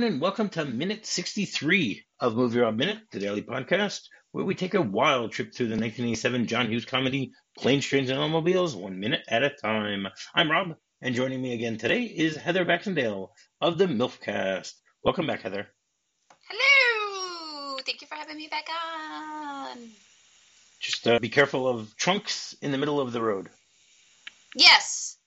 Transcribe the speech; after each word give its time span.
everyone, 0.00 0.14
and 0.14 0.22
welcome 0.22 0.48
to 0.48 0.64
minute 0.64 1.04
63 1.04 2.02
of 2.20 2.34
Movie 2.34 2.60
Rob 2.60 2.74
Minute, 2.74 3.00
the 3.12 3.18
daily 3.18 3.42
podcast, 3.42 4.08
where 4.32 4.46
we 4.46 4.54
take 4.54 4.72
a 4.72 4.80
wild 4.80 5.30
trip 5.30 5.52
through 5.52 5.66
the 5.66 5.72
1987 5.76 6.46
John 6.46 6.70
Hughes 6.70 6.86
comedy 6.86 7.32
Planes, 7.58 7.84
Trains, 7.84 8.08
and 8.08 8.18
Automobiles, 8.18 8.74
one 8.74 8.98
minute 8.98 9.20
at 9.28 9.42
a 9.42 9.50
time. 9.50 10.06
I'm 10.34 10.50
Rob, 10.50 10.76
and 11.02 11.14
joining 11.14 11.42
me 11.42 11.52
again 11.52 11.76
today 11.76 12.04
is 12.04 12.34
Heather 12.34 12.64
Baxendale 12.64 13.32
of 13.60 13.76
the 13.76 13.84
MILFcast. 13.88 14.72
Welcome 15.04 15.26
back, 15.26 15.42
Heather. 15.42 15.66
Hello! 16.48 17.76
Thank 17.84 18.00
you 18.00 18.06
for 18.06 18.14
having 18.14 18.38
me 18.38 18.48
back 18.48 18.68
on. 18.70 19.76
Just 20.80 21.06
uh, 21.06 21.18
be 21.18 21.28
careful 21.28 21.68
of 21.68 21.94
trunks 21.96 22.54
in 22.62 22.72
the 22.72 22.78
middle 22.78 23.00
of 23.00 23.12
the 23.12 23.20
road. 23.20 23.50
Yes, 24.54 25.18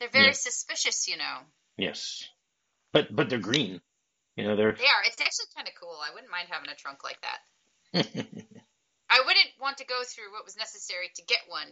they're 0.00 0.08
very 0.08 0.26
Yeah. 0.26 0.32
suspicious, 0.32 1.06
you 1.06 1.16
know. 1.16 1.38
Yes. 1.76 2.24
But 2.92 3.14
but 3.14 3.28
they're 3.28 3.38
green. 3.38 3.80
You 4.36 4.44
know, 4.44 4.56
they're 4.56 4.72
They 4.72 4.84
are. 4.84 5.02
It's 5.06 5.20
actually 5.20 5.46
kind 5.56 5.66
of 5.66 5.74
cool. 5.80 5.96
I 6.04 6.12
wouldn't 6.12 6.30
mind 6.30 6.48
having 6.50 6.68
a 6.70 6.74
trunk 6.74 7.02
like 7.04 7.18
that. 7.22 7.40
I 9.10 9.20
wouldn't 9.24 9.50
want 9.60 9.78
to 9.78 9.86
go 9.86 10.02
through 10.04 10.32
what 10.32 10.44
was 10.44 10.56
necessary 10.56 11.10
to 11.14 11.22
get 11.24 11.38
one 11.48 11.68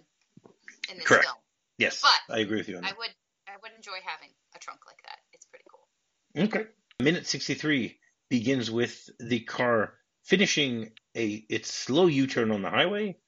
in 0.91 0.97
this 0.99 1.07
Correct. 1.07 1.25
film. 1.25 1.37
yes. 1.79 2.01
But 2.01 2.35
I 2.35 2.39
agree 2.41 2.59
with 2.59 2.69
you 2.69 2.79
on 2.79 2.85
I 2.85 2.89
that. 2.89 2.99
would 2.99 3.11
I 3.47 3.53
would 3.63 3.73
enjoy 3.77 3.99
having 4.05 4.31
a 4.57 4.59
trunk 4.59 4.81
like 4.87 5.03
that. 5.03 5.19
It's 5.33 5.45
pretty 5.47 5.65
cool. 5.71 6.45
Okay. 6.45 6.67
Minute 7.03 7.27
63 7.27 7.99
begins 8.31 8.71
with 8.71 9.11
the 9.21 9.41
car 9.41 9.95
finishing 10.23 10.91
a 11.15 11.45
its 11.51 11.71
slow 11.73 12.07
U-turn 12.07 12.51
on 12.51 12.63
the 12.63 12.71
highway 12.71 13.19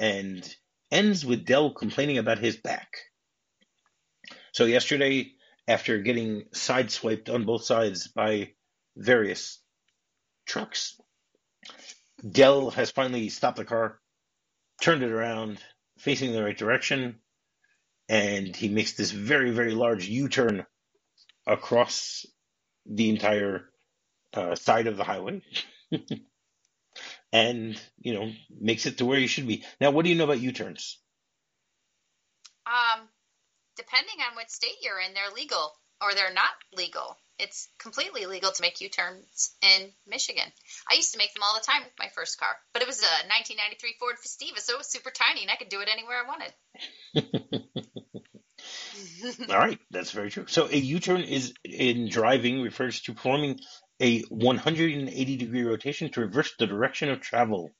and 0.00 0.42
ends 0.90 1.24
with 1.24 1.44
Del 1.44 1.72
complaining 1.72 2.18
about 2.18 2.38
his 2.40 2.56
back. 2.56 2.88
So 4.52 4.64
yesterday, 4.64 5.32
after 5.68 5.98
getting 5.98 6.44
sideswiped 6.54 7.32
on 7.32 7.44
both 7.44 7.64
sides 7.64 8.08
by 8.08 8.53
various 8.96 9.60
trucks, 10.46 11.00
Del 12.28 12.70
has 12.70 12.90
finally 12.90 13.28
stopped 13.28 13.56
the 13.56 13.64
car, 13.64 14.00
turned 14.80 15.02
it 15.02 15.10
around, 15.10 15.58
facing 15.98 16.32
the 16.32 16.42
right 16.42 16.56
direction, 16.56 17.20
and 18.08 18.54
he 18.54 18.68
makes 18.68 18.92
this 18.92 19.10
very, 19.10 19.50
very 19.50 19.74
large 19.74 20.06
U-turn 20.06 20.66
across 21.46 22.26
the 22.86 23.10
entire 23.10 23.68
uh, 24.32 24.54
side 24.54 24.86
of 24.86 24.96
the 24.96 25.04
highway 25.04 25.42
and 27.32 27.80
you 27.98 28.14
know 28.14 28.30
makes 28.60 28.86
it 28.86 28.98
to 28.98 29.06
where 29.06 29.18
you 29.18 29.28
should 29.28 29.46
be. 29.46 29.64
Now 29.80 29.90
what 29.90 30.04
do 30.04 30.10
you 30.10 30.16
know 30.16 30.24
about 30.24 30.40
u-turns? 30.40 30.98
Um, 32.66 33.08
depending 33.76 34.16
on 34.28 34.34
what 34.34 34.50
state 34.50 34.76
you're 34.82 35.00
in, 35.00 35.14
they're 35.14 35.34
legal 35.34 35.72
or 36.00 36.14
they're 36.14 36.32
not 36.32 36.52
legal. 36.76 37.16
It's 37.38 37.68
completely 37.78 38.26
legal 38.26 38.52
to 38.52 38.62
make 38.62 38.80
U-turns 38.80 39.54
in 39.60 39.90
Michigan. 40.06 40.46
I 40.90 40.94
used 40.94 41.12
to 41.12 41.18
make 41.18 41.34
them 41.34 41.42
all 41.42 41.54
the 41.54 41.66
time 41.66 41.82
with 41.82 41.92
my 41.98 42.08
first 42.14 42.38
car, 42.38 42.56
but 42.72 42.82
it 42.82 42.86
was 42.86 43.00
a 43.00 43.26
1993 43.26 43.96
Ford 43.98 44.16
Festiva, 44.16 44.60
so 44.60 44.74
it 44.74 44.78
was 44.78 44.90
super 44.90 45.10
tiny, 45.10 45.42
and 45.42 45.50
I 45.50 45.56
could 45.56 45.68
do 45.68 45.80
it 45.80 45.88
anywhere 45.90 46.22
I 46.22 46.28
wanted. 46.28 46.52
all 49.50 49.58
right 49.58 49.78
that's 49.90 50.12
very 50.12 50.30
true 50.30 50.46
so 50.46 50.68
a 50.68 50.76
u-turn 50.76 51.22
is 51.22 51.52
in 51.64 52.08
driving 52.08 52.62
refers 52.62 53.00
to 53.00 53.12
performing 53.12 53.58
a 54.00 54.20
180 54.22 55.36
degree 55.36 55.62
rotation 55.62 56.10
to 56.10 56.20
reverse 56.20 56.52
the 56.58 56.66
direction 56.66 57.10
of 57.10 57.20
travel 57.20 57.70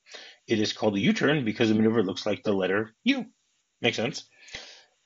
it 0.47 0.61
is 0.61 0.73
called 0.73 0.97
a 0.97 1.01
u-turn 1.01 1.45
because 1.45 1.69
the 1.69 1.75
maneuver 1.75 2.03
looks 2.03 2.27
like 2.27 2.43
the 2.43 2.53
letter 2.53 2.95
u 3.05 3.25
makes 3.81 3.97
sense 3.97 4.25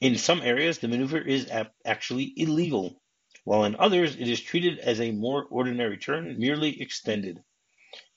in 0.00 0.16
some 0.16 0.42
areas 0.42 0.78
the 0.78 0.88
maneuver 0.88 1.18
is 1.20 1.50
actually 1.86 2.32
illegal 2.36 3.02
while 3.44 3.64
in 3.64 3.76
others 3.76 4.16
it 4.16 4.28
is 4.28 4.40
treated 4.40 4.78
as 4.78 5.00
a 5.00 5.12
more 5.12 5.44
ordinary 5.46 5.98
turn 5.98 6.38
merely 6.38 6.80
extended 6.80 7.38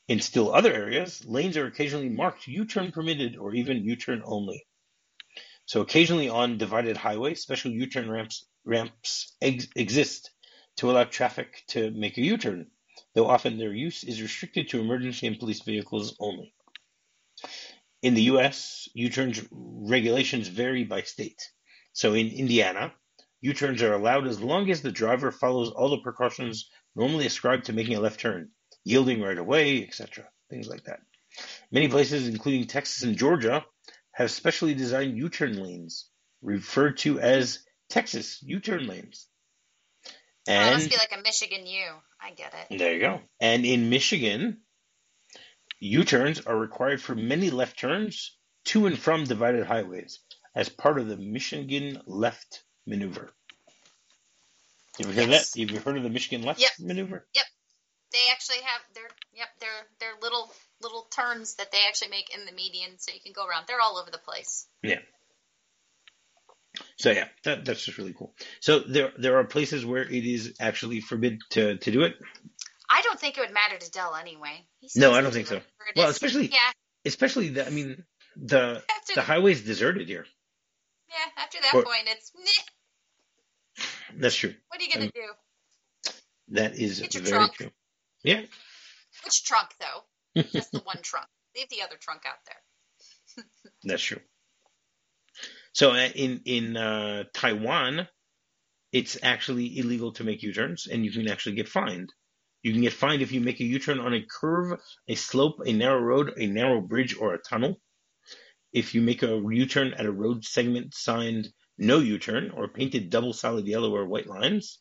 In 0.07 0.19
still 0.19 0.53
other 0.53 0.73
areas, 0.73 1.25
lanes 1.25 1.57
are 1.57 1.67
occasionally 1.67 2.09
marked 2.09 2.47
U-turn 2.47 2.91
permitted 2.91 3.38
or 3.38 3.56
even 3.56 3.85
U-turn 3.85 4.22
only. 4.25 4.67
So 5.66 5.81
occasionally 5.81 6.29
on 6.29 6.57
divided 6.59 6.97
highways, 6.97 7.41
special 7.41 7.72
U-turn 7.72 8.11
ramps 8.11 8.45
ramps 8.66 9.35
ex- 9.41 9.69
exist 9.75 10.31
to 10.77 10.91
allow 10.91 11.06
traffic 11.06 11.63
to 11.69 11.91
make 11.91 12.17
a 12.17 12.22
U-turn, 12.22 12.72
though 13.16 13.27
often 13.27 13.57
their 13.57 13.73
use 13.73 14.03
is 14.03 14.22
restricted 14.22 14.69
to 14.69 14.81
emergency 14.81 15.27
and 15.27 15.39
police 15.39 15.61
vehicles 15.61 16.16
only. 16.19 16.53
In 18.03 18.13
the 18.16 18.23
U.S., 18.33 18.89
U-turn 18.94 19.33
regulations 19.51 20.50
vary 20.50 20.83
by 20.83 21.03
state. 21.03 21.41
So 21.94 22.13
in 22.13 22.28
Indiana, 22.28 22.94
U-turns 23.41 23.81
are 23.81 23.94
allowed 23.94 24.28
as 24.28 24.40
long 24.40 24.69
as 24.69 24.81
the 24.81 24.91
driver 24.91 25.31
follows 25.31 25.69
all 25.69 25.90
the 25.90 25.97
precautions 25.97 26.69
normally 26.96 27.25
ascribed 27.25 27.66
to 27.66 27.74
making 27.74 27.96
a 27.96 28.00
left 28.00 28.19
turn, 28.19 28.52
yielding 28.84 29.22
right 29.22 29.38
away, 29.38 29.84
etc. 29.84 30.30
Things 30.50 30.68
like 30.68 30.84
that. 30.85 31.00
Many 31.72 31.88
places, 31.88 32.28
including 32.28 32.68
Texas 32.68 33.03
and 33.03 33.18
Georgia, 33.18 33.66
have 34.12 34.31
specially 34.31 34.74
designed 34.74 35.18
U-turn 35.18 35.62
lanes, 35.62 36.09
referred 36.41 36.97
to 36.97 37.19
as 37.19 37.59
Texas 37.90 38.41
U-turn 38.44 38.88
lanes. 38.88 39.28
Oh, 40.47 40.53
it 40.53 40.74
must 40.74 40.90
be 40.90 40.97
like 40.97 41.18
a 41.18 41.22
Michigan 41.22 41.66
U. 41.66 41.85
I 42.19 42.31
get 42.31 42.53
it. 42.69 42.78
there 42.78 42.94
you 42.94 43.00
go. 43.00 43.22
And 43.40 43.66
in 43.66 43.90
Michigan, 43.90 44.62
U-turns 45.80 46.41
are 46.41 46.57
required 46.57 47.01
for 47.01 47.16
many 47.16 47.50
left 47.50 47.80
turns 47.80 48.38
to 48.66 48.85
and 48.85 48.97
from 48.97 49.24
divided 49.24 49.66
highways 49.66 50.19
as 50.56 50.69
part 50.69 51.00
of 51.00 51.07
the 51.07 51.17
Michigan 51.17 52.01
left 52.06 52.63
maneuver. 52.85 53.31
You 55.00 55.06
ever 55.06 55.13
hear 55.13 55.29
Yes. 55.29 55.51
that? 55.51 55.59
Have 55.62 55.72
you 55.72 55.79
heard 55.79 55.97
of 55.97 56.03
the 56.03 56.09
Michigan 56.09 56.45
left 56.45 56.59
Yep. 56.59 56.72
maneuver? 56.79 57.25
Yep. 57.34 57.45
They 58.12 58.28
actually 58.31 58.62
have 58.62 58.81
their 58.94 59.07
yep, 59.34 59.47
their 59.59 59.88
their 60.00 60.13
little 60.22 60.53
little 60.81 61.03
turns 61.16 61.56
that 61.56 61.72
they 61.72 61.79
actually 61.88 62.09
make 62.09 62.35
in 62.35 62.45
the 62.45 62.51
median, 62.51 63.00
so 63.00 63.13
you 63.13 63.22
can 63.22 63.31
go 63.31 63.45
around. 63.47 63.67
They're 63.67 63.79
all 63.79 63.97
over 63.97 64.12
the 64.12 64.17
place. 64.17 64.67
Yeah. 64.84 65.00
So 66.97 67.12
yeah, 67.12 67.28
that, 67.44 67.66
that's 67.66 67.83
just 67.85 67.97
really 67.97 68.13
cool. 68.13 68.35
So 68.59 68.79
there 68.79 69.12
there 69.18 69.38
are 69.38 69.44
places 69.45 69.85
where 69.85 70.03
it 70.03 70.25
is 70.25 70.56
actually 70.59 71.00
forbid 71.01 71.39
to, 71.51 71.78
to 71.78 71.91
do 71.91 72.03
it. 72.03 72.16
I 72.89 73.01
don't 73.01 73.19
think 73.19 73.38
it 73.38 73.41
would 73.41 73.53
matter 73.53 73.78
to 73.78 73.91
Del 73.91 74.13
anyway. 74.16 74.66
No, 74.95 75.13
I 75.13 75.22
don't 75.22 75.31
think 75.31 75.47
so. 75.47 75.62
Well, 75.95 76.09
especially- 76.09 76.47
yeah, 76.47 76.72
Especially 77.06 77.50
the 77.50 77.66
I 77.66 77.69
mean 77.69 78.03
the 78.35 78.83
after 78.97 79.16
the 79.16 79.22
highway's 79.22 79.62
deserted 79.63 80.07
here. 80.09 80.25
Yeah, 81.11 81.44
after 81.44 81.57
that 81.61 81.75
Or- 81.75 81.83
point, 81.83 82.07
it's 82.07 82.31
meh. 82.35 83.85
That's 84.16 84.35
true. 84.35 84.53
What 84.67 84.79
are 84.81 84.83
you 84.83 84.91
gonna 84.91 85.05
Um, 85.05 85.11
do? 85.13 86.13
That 86.49 86.75
is 86.75 86.99
very 86.99 87.25
trunk. 87.25 87.53
true. 87.55 87.72
Yeah. 88.23 88.45
Which 89.23 89.44
trunk 89.44 89.69
though? 89.79 90.05
Just 90.51 90.71
the 90.71 90.79
one 90.79 91.01
trunk. 91.01 91.27
Leave 91.55 91.69
the 91.69 91.81
other 91.81 91.97
trunk 91.97 92.23
out 92.25 92.38
there. 92.45 93.45
That's 93.83 94.03
true. 94.03 94.21
So 95.73 95.91
uh, 95.91 96.09
in 96.13 96.41
in 96.45 96.75
uh, 96.77 97.23
Taiwan, 97.33 98.07
it's 98.91 99.17
actually 99.23 99.77
illegal 99.77 100.11
to 100.13 100.23
make 100.25 100.44
U-turns, 100.44 100.88
and 100.88 101.05
you 101.05 101.11
can 101.11 101.29
actually 101.29 101.55
get 101.55 101.69
fined. 101.69 102.11
You 102.61 102.73
can 102.73 102.81
get 102.81 102.94
fined 102.94 103.21
if 103.21 103.31
you 103.31 103.39
make 103.41 103.59
a 103.61 103.63
U-turn 103.63 104.00
on 104.00 104.13
a 104.13 104.21
curve, 104.25 104.79
a 105.07 105.16
slope, 105.16 105.61
a 105.66 105.71
narrow 105.73 106.00
road, 106.01 106.33
a 106.38 106.45
narrow 106.47 106.81
bridge, 106.81 107.16
or 107.17 107.33
a 107.33 107.41
tunnel. 107.41 107.79
If 108.73 108.95
you 108.95 109.01
make 109.01 109.23
a 109.23 109.27
U-turn 109.37 109.93
at 109.93 110.05
a 110.05 110.11
road 110.11 110.45
segment 110.45 110.93
signed 110.93 111.49
"No 111.77 111.99
U-turn" 111.99 112.51
or 112.51 112.67
painted 112.67 113.09
double 113.09 113.33
solid 113.33 113.65
yellow 113.67 113.93
or 113.95 114.05
white 114.05 114.27
lines. 114.27 114.79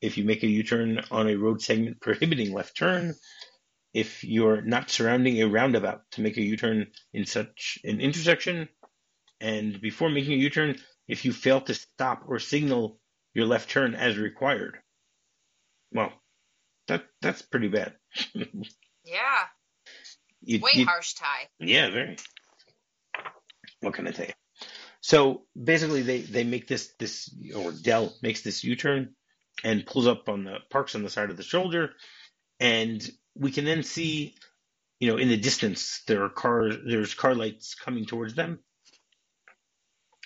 If 0.00 0.16
you 0.18 0.24
make 0.24 0.42
a 0.44 0.46
U-turn 0.48 1.02
on 1.10 1.28
a 1.28 1.34
road 1.36 1.60
segment 1.60 2.00
prohibiting 2.00 2.52
left 2.52 2.76
turn. 2.76 3.14
If 3.94 4.22
you're 4.22 4.60
not 4.60 4.90
surrounding 4.90 5.40
a 5.42 5.48
roundabout 5.48 6.02
to 6.12 6.20
make 6.20 6.36
a 6.36 6.42
U-turn 6.42 6.88
in 7.12 7.24
such 7.26 7.78
an 7.84 8.00
intersection, 8.00 8.68
and 9.40 9.80
before 9.80 10.10
making 10.10 10.34
a 10.34 10.42
U-turn, 10.42 10.76
if 11.08 11.24
you 11.24 11.32
fail 11.32 11.60
to 11.62 11.74
stop 11.74 12.22
or 12.28 12.38
signal 12.38 13.00
your 13.34 13.46
left 13.46 13.70
turn 13.70 13.94
as 13.94 14.16
required. 14.18 14.78
Well, 15.92 16.12
that 16.86 17.04
that's 17.22 17.42
pretty 17.42 17.68
bad. 17.68 17.94
Yeah, 19.04 19.46
You- 20.42 20.60
way 20.60 20.70
you- 20.74 20.84
harsh 20.86 21.14
tie. 21.14 21.48
yeah, 21.58 21.90
very. 21.90 22.16
What 23.80 23.94
can 23.94 24.08
I 24.08 24.12
tell 24.12 24.26
you? 24.26 24.32
So 25.02 25.44
basically, 25.62 26.02
they 26.02 26.20
they 26.22 26.44
make 26.44 26.68
this 26.68 26.94
this 27.00 27.34
or 27.56 27.72
Del 27.72 28.14
makes 28.22 28.42
this 28.42 28.64
U-turn 28.64 29.14
and 29.64 29.86
pulls 29.86 30.08
up 30.08 30.28
on 30.30 30.44
the 30.44 30.58
parks 30.70 30.96
on 30.96 31.04
the 31.04 31.10
side 31.10 31.30
of 31.30 31.38
the 31.38 31.44
shoulder, 31.44 31.92
and 32.60 33.08
we 33.36 33.52
can 33.52 33.64
then 33.64 33.82
see, 33.84 34.36
you 35.00 35.08
know, 35.10 35.18
in 35.18 35.28
the 35.28 35.38
distance 35.38 36.02
there 36.08 36.24
are 36.24 36.30
cars. 36.30 36.76
There's 36.86 37.14
car 37.14 37.34
lights 37.34 37.74
coming 37.76 38.06
towards 38.06 38.34
them, 38.34 38.60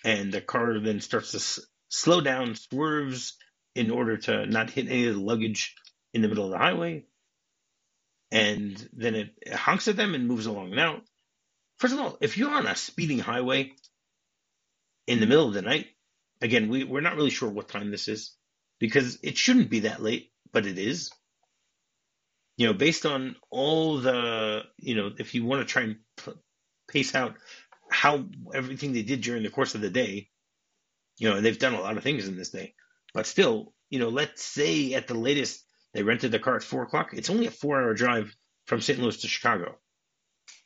and 0.04 0.32
the 0.32 0.42
car 0.42 0.80
then 0.80 1.00
starts 1.00 1.32
to 1.32 1.38
s- 1.38 1.60
slow 1.90 2.20
down, 2.20 2.56
swerves 2.56 3.36
in 3.74 3.90
order 3.90 4.16
to 4.18 4.46
not 4.46 4.70
hit 4.70 4.88
any 4.88 5.06
of 5.06 5.14
the 5.16 5.20
luggage 5.22 5.74
in 6.14 6.22
the 6.22 6.28
middle 6.28 6.46
of 6.46 6.52
the 6.52 6.58
highway, 6.58 7.04
and 8.32 8.88
then 8.94 9.14
it 9.16 9.30
honks 9.54 9.88
at 9.88 9.96
them 9.96 10.14
and 10.14 10.28
moves 10.28 10.46
along. 10.46 10.70
Now, 10.72 11.02
first 11.82 11.94
of 11.94 12.00
all, 12.00 12.18
if 12.22 12.38
you're 12.38 12.54
on 12.54 12.68
a 12.68 12.76
speeding 12.76 13.20
highway 13.20 13.72
in 15.06 15.20
the 15.20 15.26
middle 15.26 15.48
of 15.48 15.54
the 15.54 15.62
night, 15.62 15.88
again, 16.42 16.70
we, 16.70 16.84
we're 16.84 17.02
not 17.02 17.16
really 17.16 17.30
sure 17.30 17.50
what 17.50 17.68
time 17.68 17.90
this 17.90 18.08
is 18.08 18.36
because 18.80 19.18
it 19.22 19.38
shouldn't 19.38 19.70
be 19.70 19.80
that 19.80 20.02
late, 20.02 20.32
but 20.52 20.66
it 20.66 20.78
is. 20.78 21.10
you 22.58 22.68
know, 22.68 22.74
based 22.74 23.06
on 23.06 23.36
all 23.50 23.98
the, 23.98 24.62
you 24.78 24.96
know, 24.96 25.12
if 25.18 25.34
you 25.34 25.44
want 25.44 25.62
to 25.62 25.72
try 25.72 25.82
and 25.84 25.98
p- 26.24 26.32
pace 26.88 27.14
out 27.16 27.36
how 27.90 28.24
everything 28.54 28.94
they 28.94 29.02
did 29.02 29.22
during 29.22 29.44
the 29.44 29.50
course 29.50 29.74
of 29.76 29.82
the 29.82 29.90
day, 29.90 30.30
you 31.18 31.30
know, 31.30 31.40
they've 31.42 31.58
done 31.58 31.74
a 31.74 31.80
lot 31.80 31.98
of 31.98 32.04
things 32.04 32.28
in 32.28 32.36
this 32.36 32.50
day, 32.50 32.74
but 33.14 33.26
still, 33.26 33.74
you 33.90 34.00
know, 34.00 34.10
let's 34.10 34.44
say 34.44 34.94
at 34.94 35.08
the 35.08 35.14
latest 35.14 35.64
they 35.94 36.04
rented 36.04 36.32
the 36.32 36.40
car 36.40 36.56
at 36.56 36.64
four 36.64 36.84
o'clock. 36.84 37.10
It's 37.14 37.30
only 37.30 37.46
a 37.48 37.52
four-hour 37.52 37.94
drive 37.94 38.36
from 38.66 38.82
St. 38.82 39.00
Louis 39.00 39.18
to 39.22 39.28
Chicago. 39.28 39.78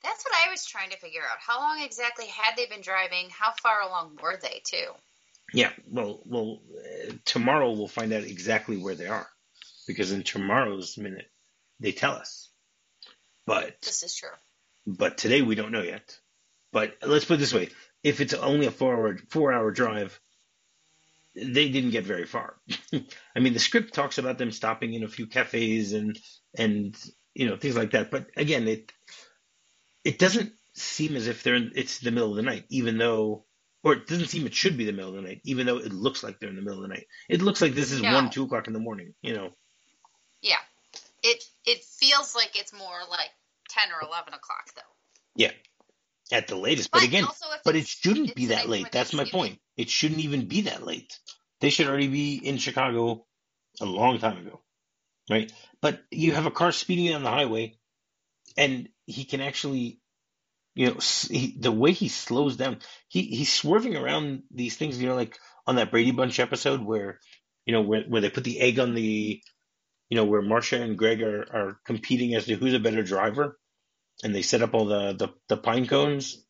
That's 0.02 0.24
what 0.24 0.34
I 0.46 0.50
was 0.50 0.64
trying 0.64 0.90
to 0.90 0.98
figure 0.98 1.22
out. 1.22 1.38
How 1.40 1.60
long 1.60 1.80
exactly 1.82 2.26
had 2.26 2.56
they 2.56 2.66
been 2.66 2.80
driving? 2.82 3.28
How 3.30 3.52
far 3.62 3.82
along 3.82 4.18
were 4.22 4.38
they, 4.40 4.62
too? 4.64 4.86
Yeah, 5.52 5.70
well, 5.90 6.20
well, 6.24 6.60
uh, 7.08 7.12
tomorrow 7.24 7.70
we'll 7.72 7.88
find 7.88 8.12
out 8.12 8.24
exactly 8.24 8.76
where 8.76 8.94
they 8.94 9.06
are, 9.06 9.26
because 9.86 10.12
in 10.12 10.22
tomorrow's 10.24 10.98
minute 10.98 11.30
they 11.78 11.92
tell 11.92 12.12
us. 12.12 12.48
But 13.46 13.80
This 13.82 14.02
is 14.02 14.14
true. 14.16 14.30
but 14.86 15.18
today 15.18 15.42
we 15.42 15.54
don't 15.54 15.70
know 15.72 15.82
yet. 15.82 16.18
But 16.72 16.96
let's 17.02 17.24
put 17.24 17.34
it 17.34 17.36
this 17.38 17.54
way: 17.54 17.68
if 18.02 18.20
it's 18.20 18.34
only 18.34 18.66
a 18.66 18.72
four-hour 18.72 19.18
four-hour 19.28 19.70
drive, 19.70 20.18
they 21.36 21.68
didn't 21.68 21.90
get 21.90 22.04
very 22.04 22.26
far. 22.26 22.56
I 22.92 23.40
mean, 23.40 23.52
the 23.52 23.60
script 23.60 23.94
talks 23.94 24.18
about 24.18 24.38
them 24.38 24.50
stopping 24.50 24.94
in 24.94 25.04
a 25.04 25.08
few 25.08 25.26
cafes 25.26 25.92
and 25.92 26.18
and 26.58 26.96
you 27.34 27.48
know 27.48 27.56
things 27.56 27.76
like 27.76 27.92
that. 27.92 28.10
But 28.10 28.26
again, 28.36 28.66
it 28.66 28.92
it 30.06 30.18
doesn't 30.18 30.52
seem 30.74 31.16
as 31.16 31.26
if 31.26 31.42
they're 31.42 31.54
in, 31.54 31.72
it's 31.74 31.98
the 31.98 32.10
middle 32.10 32.30
of 32.30 32.36
the 32.36 32.42
night, 32.42 32.64
even 32.68 32.98
though, 32.98 33.44
or 33.82 33.94
it 33.94 34.06
doesn't 34.06 34.28
seem 34.28 34.46
it 34.46 34.54
should 34.54 34.76
be 34.76 34.84
the 34.84 34.92
middle 34.92 35.10
of 35.10 35.16
the 35.16 35.28
night, 35.28 35.40
even 35.44 35.66
though 35.66 35.78
it 35.78 35.92
looks 35.92 36.22
like 36.22 36.38
they're 36.38 36.48
in 36.50 36.56
the 36.56 36.62
middle 36.62 36.82
of 36.82 36.88
the 36.88 36.94
night. 36.94 37.06
It 37.28 37.42
looks 37.42 37.60
like 37.62 37.74
this 37.74 37.92
is 37.92 38.02
No. 38.02 38.14
one, 38.14 38.30
two 38.30 38.44
o'clock 38.44 38.66
in 38.66 38.72
the 38.72 38.78
morning. 38.78 39.14
You 39.22 39.34
know, 39.34 39.50
Yeah. 40.42 40.58
It 41.22 41.42
it 41.64 41.82
feels 41.84 42.34
like 42.36 42.52
it's 42.54 42.72
more 42.72 43.00
like 43.10 43.30
ten 43.68 43.90
or 43.92 44.06
eleven 44.06 44.32
o'clock 44.34 44.66
though. 44.76 44.92
yeah, 45.34 45.50
at 46.30 46.46
the 46.46 46.56
latest. 46.56 46.90
But, 46.90 46.98
But 47.00 47.08
again, 47.08 47.26
but 47.64 47.74
it 47.74 47.86
shouldn't 47.88 48.34
be 48.34 48.46
that 48.46 48.68
late. 48.68 48.92
That's 48.92 49.12
my 49.12 49.24
point. 49.24 49.58
It 49.76 49.90
shouldn't 49.90 50.20
even 50.20 50.46
be 50.46 50.62
that 50.62 50.84
late. 50.86 51.18
They 51.60 51.70
should 51.70 51.88
already 51.88 52.08
be 52.08 52.34
in 52.36 52.58
Chicago 52.58 53.26
a 53.80 53.86
long 53.86 54.18
time 54.18 54.38
ago, 54.46 54.60
right? 55.28 55.50
But 55.80 56.00
you 56.10 56.32
have 56.32 56.46
a 56.46 56.50
car 56.50 56.70
speeding 56.70 57.08
down 57.10 57.24
the 57.24 57.30
highway, 57.30 57.76
and 58.56 58.88
he 59.06 59.24
can 59.24 59.40
actually, 59.40 60.00
you 60.74 60.86
know, 60.86 60.96
he, 61.30 61.56
the 61.58 61.72
way 61.72 61.92
he 61.92 62.08
slows 62.08 62.56
down, 62.56 62.78
he 63.08 63.22
he's 63.22 63.52
swerving 63.52 63.96
around 63.96 64.42
these 64.50 64.76
things. 64.76 65.00
You 65.00 65.08
know, 65.08 65.14
like 65.14 65.38
on 65.66 65.76
that 65.76 65.90
Brady 65.90 66.12
Bunch 66.12 66.40
episode 66.40 66.82
where, 66.82 67.20
you 67.64 67.72
know, 67.72 67.82
where 67.82 68.02
where 68.08 68.20
they 68.20 68.30
put 68.30 68.44
the 68.44 68.60
egg 68.60 68.78
on 68.78 68.94
the, 68.94 69.40
you 70.08 70.16
know, 70.16 70.24
where 70.24 70.42
Marcia 70.42 70.80
and 70.80 70.98
Greg 70.98 71.22
are 71.22 71.42
are 71.42 71.78
competing 71.84 72.34
as 72.34 72.46
to 72.46 72.56
who's 72.56 72.74
a 72.74 72.80
better 72.80 73.02
driver, 73.02 73.58
and 74.22 74.34
they 74.34 74.42
set 74.42 74.62
up 74.62 74.74
all 74.74 74.86
the 74.86 75.12
the, 75.14 75.28
the 75.48 75.56
pine 75.56 75.86
cones. 75.86 76.44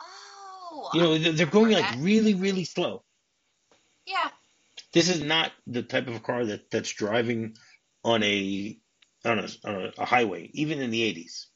Oh. 0.00 0.90
You 0.94 1.00
know, 1.00 1.18
they're 1.18 1.32
they're 1.32 1.46
going 1.46 1.72
like 1.72 1.96
really 1.98 2.34
really 2.34 2.64
slow. 2.64 3.04
Yeah. 4.06 4.30
This 4.92 5.10
is 5.10 5.22
not 5.22 5.52
the 5.66 5.82
type 5.82 6.08
of 6.08 6.22
car 6.22 6.46
that 6.46 6.70
that's 6.70 6.92
driving 6.92 7.56
on 8.04 8.22
a 8.22 8.78
on 9.24 9.38
a, 9.38 9.48
on 9.64 9.74
a, 9.74 9.92
a 9.98 10.04
highway, 10.04 10.50
even 10.54 10.80
in 10.80 10.90
the 10.90 11.02
'80s. 11.14 11.46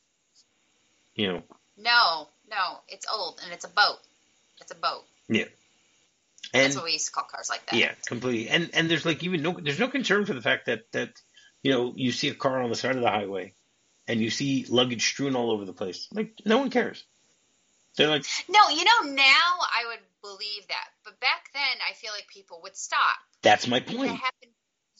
You 1.14 1.28
know, 1.32 1.42
No, 1.76 2.28
no, 2.50 2.78
it's 2.88 3.06
old 3.12 3.40
and 3.44 3.52
it's 3.52 3.64
a 3.64 3.68
boat. 3.68 3.98
It's 4.60 4.72
a 4.72 4.76
boat. 4.76 5.04
Yeah. 5.28 5.44
And 6.54 6.64
That's 6.64 6.76
what 6.76 6.84
we 6.84 6.92
used 6.92 7.06
to 7.06 7.12
call 7.12 7.24
cars 7.24 7.48
like 7.48 7.64
that. 7.66 7.78
yeah, 7.78 7.92
completely. 8.06 8.48
And 8.48 8.70
and 8.74 8.90
there's 8.90 9.06
like 9.06 9.22
even 9.22 9.42
no 9.42 9.52
there's 9.62 9.78
no 9.78 9.88
concern 9.88 10.24
for 10.26 10.34
the 10.34 10.42
fact 10.42 10.66
that 10.66 10.90
that 10.92 11.10
you 11.62 11.72
know 11.72 11.92
you 11.96 12.12
see 12.12 12.28
a 12.28 12.34
car 12.34 12.62
on 12.62 12.68
the 12.70 12.76
side 12.76 12.96
of 12.96 13.02
the 13.02 13.10
highway, 13.10 13.54
and 14.08 14.20
you 14.20 14.30
see 14.30 14.66
luggage 14.68 15.04
strewn 15.06 15.36
all 15.36 15.50
over 15.50 15.64
the 15.64 15.72
place. 15.72 16.08
Like 16.12 16.34
no 16.44 16.58
one 16.58 16.70
cares. 16.70 17.04
They're 17.96 18.08
like, 18.08 18.24
No, 18.48 18.68
you 18.70 18.84
know, 18.84 19.12
now 19.12 19.22
I 19.24 19.84
would 19.88 19.98
believe 20.22 20.66
that. 20.68 20.86
But 21.04 21.20
back 21.20 21.50
then, 21.52 21.62
I 21.88 21.92
feel 21.94 22.10
like 22.12 22.26
people 22.28 22.60
would 22.62 22.76
stop. 22.76 23.18
that's 23.42 23.66
my 23.68 23.80
point. 23.80 24.10
happened. 24.10 24.52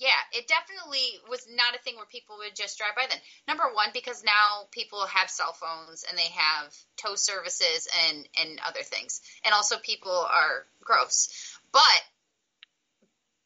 Yeah, 0.03 0.19
it 0.33 0.49
definitely 0.49 1.07
was 1.31 1.47
not 1.49 1.77
a 1.77 1.79
thing 1.79 1.95
where 1.95 2.11
people 2.11 2.35
would 2.39 2.57
just 2.57 2.77
drive 2.77 2.97
by 2.97 3.07
then. 3.09 3.21
Number 3.47 3.63
one, 3.73 3.91
because 3.95 4.25
now 4.25 4.67
people 4.73 5.07
have 5.07 5.31
cell 5.31 5.53
phones 5.53 6.05
and 6.09 6.19
they 6.19 6.31
have 6.35 6.75
tow 6.97 7.15
services 7.15 7.87
and, 8.09 8.29
and 8.43 8.59
other 8.67 8.83
things. 8.83 9.21
And 9.45 9.55
also 9.55 9.77
people 9.79 10.11
are 10.11 10.67
gross. 10.83 11.57
But 11.71 12.03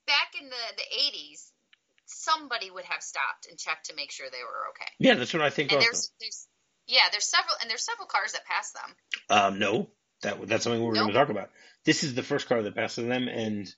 back 0.07 0.33
in 0.41 0.49
the, 0.49 0.65
the 0.79 0.89
80s, 0.97 1.51
somebody 2.07 2.71
would 2.71 2.85
have 2.85 3.03
stopped 3.03 3.49
and 3.51 3.59
checked 3.59 3.91
to 3.91 3.95
make 3.95 4.11
sure 4.11 4.27
they 4.33 4.43
were 4.43 4.71
okay. 4.71 4.91
Yeah, 4.99 5.17
that's 5.17 5.35
what 5.35 5.43
I 5.43 5.51
think. 5.51 5.73
And 5.73 5.81
also. 5.81 5.89
there's, 5.91 6.13
there's, 6.21 6.47
yeah, 6.87 7.05
there's 7.13 7.29
several, 7.29 7.57
and 7.61 7.69
there's 7.69 7.85
several 7.85 8.07
cars 8.07 8.33
that 8.33 8.47
pass 8.47 8.73
them. 8.73 8.95
Um, 9.29 9.59
no, 9.59 9.91
that 10.23 10.49
that's 10.49 10.65
something 10.65 10.83
we're 10.83 10.95
going 10.95 11.09
to 11.09 11.13
talk 11.13 11.29
about. 11.29 11.51
This 11.85 12.03
is 12.03 12.15
the 12.15 12.23
first 12.23 12.49
car 12.49 12.63
that 12.63 12.75
passes 12.75 13.07
them, 13.07 13.29
and 13.29 13.69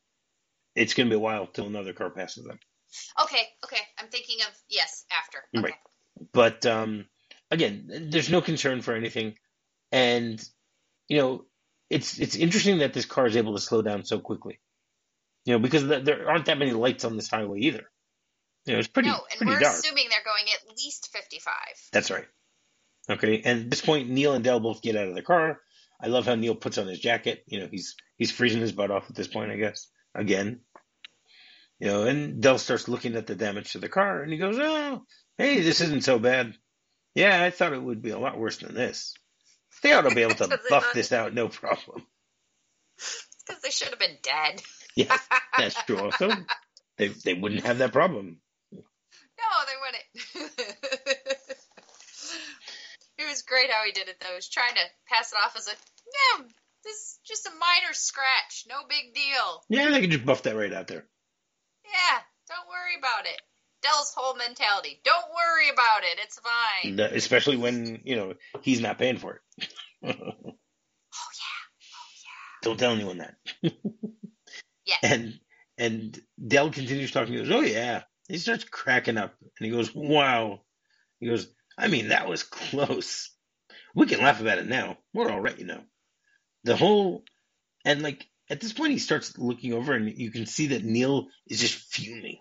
it's 0.77 0.95
going 0.95 1.09
to 1.09 1.11
be 1.11 1.17
a 1.17 1.21
while 1.21 1.49
till 1.49 1.67
another 1.67 1.93
car 1.93 2.11
passes 2.11 2.45
them. 2.45 2.61
Okay, 3.23 3.43
okay. 3.64 3.81
I'm 3.99 4.08
thinking 4.08 4.37
of, 4.43 4.55
yes, 4.69 5.05
after. 5.11 5.38
Okay. 5.56 5.64
Right. 5.64 5.75
But 6.32 6.67
um, 6.67 7.06
again, 7.50 8.08
there's 8.11 8.31
no 8.31 8.40
concern 8.40 8.82
for 8.82 8.94
anything, 8.94 9.35
and 9.93 10.43
you 11.08 11.19
know, 11.19 11.44
it's 11.90 12.19
it's 12.19 12.37
interesting 12.37 12.79
that 12.79 12.93
this 12.93 13.06
car 13.06 13.26
is 13.26 13.37
able 13.37 13.55
to 13.55 13.61
slow 13.61 13.82
down 13.82 14.05
so 14.05 14.19
quickly. 14.19 14.58
You 15.44 15.55
know, 15.55 15.58
because 15.61 15.85
th- 15.85 16.05
there 16.05 16.29
aren't 16.29 16.46
that 16.46 16.58
many 16.58 16.73
lights 16.73 17.05
on 17.05 17.17
this 17.17 17.29
highway 17.29 17.61
either. 17.61 17.85
You 18.67 18.75
know, 18.75 18.79
it's 18.81 18.88
pretty 18.88 19.08
no, 19.08 19.14
and 19.31 19.38
pretty 19.38 19.52
we're 19.52 19.61
dark. 19.61 19.76
assuming 19.76 20.08
they're 20.11 20.25
going 20.25 20.44
at 20.52 20.76
least 20.76 21.08
55. 21.12 21.55
That's 21.93 22.11
right. 22.11 22.26
Okay, 23.08 23.40
and 23.44 23.62
at 23.62 23.70
this 23.70 23.81
point, 23.81 24.11
Neal 24.11 24.35
and 24.35 24.44
Del 24.44 24.61
both 24.61 24.82
get 24.82 24.96
out 24.96 25.08
of 25.08 25.14
the 25.14 25.23
car. 25.23 25.61
I 26.00 26.08
love 26.08 26.26
how 26.26 26.35
Neal 26.35 26.55
puts 26.55 26.79
on 26.79 26.87
his 26.87 27.00
jacket. 27.00 27.44
You 27.46 27.61
know, 27.61 27.69
he's 27.70 27.96
he's 28.17 28.31
freezing 28.31 28.61
his 28.61 28.73
butt 28.73 28.90
off 28.90 29.08
at 29.08 29.17
this 29.17 29.29
point, 29.29 29.50
I 29.50 29.56
guess. 29.56 29.88
Again, 30.14 30.61
you 31.79 31.89
know, 31.89 32.03
and 32.03 32.43
Del 32.43 32.59
starts 32.59 32.89
looking 32.89 33.15
at 33.15 33.27
the 33.27 33.37
damage 33.37 33.73
to 33.73 33.79
the 33.79 33.89
car, 33.89 34.23
and 34.23 34.33
he 34.33 34.39
goes, 34.39 34.59
"Oh, 34.59 35.03
hey, 35.37 35.61
this 35.61 35.81
isn't 35.81 36.05
so 36.05 36.19
bad. 36.19 36.55
Yeah, 37.15 37.43
I 37.43 37.51
thought 37.51 37.73
it 37.73 37.83
would 37.83 38.03
be 38.03 38.11
a 38.11 38.19
lot 38.19 38.39
worse 38.39 38.59
than 38.59 38.75
this. 38.75 39.15
They 39.83 39.93
ought 39.93 40.03
to 40.03 40.15
be 40.15 40.23
able 40.23 40.35
to 40.37 40.61
buff 40.71 40.93
this 40.93 41.13
out, 41.13 41.35
no 41.35 41.49
problem." 41.49 42.07
Because 43.47 43.62
they 43.62 43.71
should 43.71 43.88
have 43.88 43.99
been 43.99 44.19
dead. 44.23 44.62
Yeah, 44.95 45.17
that's 45.57 45.83
true. 45.85 46.00
Also, 46.00 46.31
they 46.97 47.09
they 47.09 47.35
wouldn't 47.35 47.64
have 47.64 47.79
that 47.79 47.93
problem. 47.93 48.41
No, 49.38 49.50
they 49.67 49.79
wouldn't. 49.79 50.59
it 53.19 53.29
was 53.29 53.43
great 53.43 53.71
how 53.71 53.85
he 53.85 53.93
did 53.93 54.09
it, 54.09 54.17
though. 54.21 54.31
He 54.31 54.35
was 54.35 54.49
trying 54.49 54.75
to 54.75 54.83
pass 55.07 55.33
it 55.33 55.38
off 55.45 55.57
as 55.57 55.69
a, 55.69 55.71
yeah, 55.71 56.45
this 56.85 56.97
is 56.97 57.19
just 57.25 57.47
a 57.47 57.50
minor 57.50 57.93
scratch. 57.93 58.67
No 58.69 58.83
big 58.88 59.14
deal. 59.14 59.62
Yeah, 59.69 59.91
they 59.91 60.00
could 60.00 60.11
just 60.11 60.26
buff 60.26 60.43
that 60.43 60.57
right 60.57 60.73
out 60.73 60.88
there. 60.88 61.05
Yeah, 61.92 62.18
don't 62.49 62.68
worry 62.68 62.97
about 62.99 63.26
it. 63.26 63.40
Del's 63.83 64.12
whole 64.16 64.37
mentality. 64.37 65.00
Don't 65.04 65.26
worry 65.28 65.71
about 65.73 66.02
it. 66.02 66.18
It's 66.23 66.40
fine. 66.40 66.99
Especially 67.16 67.57
when 67.57 68.00
you 68.04 68.16
know 68.16 68.35
he's 68.62 68.80
not 68.80 68.99
paying 68.99 69.18
for 69.18 69.35
it. 69.35 69.68
Oh, 71.11 71.30
yeah. 71.40 71.64
Oh, 71.95 72.11
yeah. 72.25 72.61
Don't 72.62 72.78
tell 72.78 72.92
anyone 72.92 73.18
that. 73.18 73.35
Yeah. 74.88 74.95
And 75.02 75.38
and 75.76 76.18
Del 76.45 76.71
continues 76.71 77.11
talking. 77.11 77.35
He 77.35 77.40
goes, 77.40 77.50
"Oh 77.50 77.61
yeah." 77.61 78.02
He 78.28 78.38
starts 78.38 78.64
cracking 78.64 79.18
up, 79.18 79.35
and 79.40 79.66
he 79.66 79.71
goes, 79.71 79.95
"Wow." 79.95 80.62
He 81.21 81.28
goes, 81.28 81.47
"I 81.76 81.88
mean, 81.88 82.09
that 82.09 82.28
was 82.28 82.42
close. 82.42 83.30
We 83.95 84.07
can 84.07 84.21
laugh 84.21 84.40
about 84.40 84.59
it 84.59 84.66
now. 84.66 84.99
We're 85.12 85.30
all 85.30 85.40
right, 85.40 85.59
you 85.59 85.66
know." 85.66 85.83
The 86.64 86.76
whole 86.76 87.23
and 87.85 88.02
like 88.02 88.26
at 88.50 88.61
this 88.61 88.73
point, 88.73 88.93
he 88.93 88.99
starts 88.99 89.37
looking 89.38 89.73
over, 89.73 89.93
and 89.95 90.11
you 90.17 90.31
can 90.31 90.47
see 90.47 90.69
that 90.69 90.85
Neal 90.85 91.26
is 91.47 91.61
just 91.61 91.75
fuming. 91.93 92.38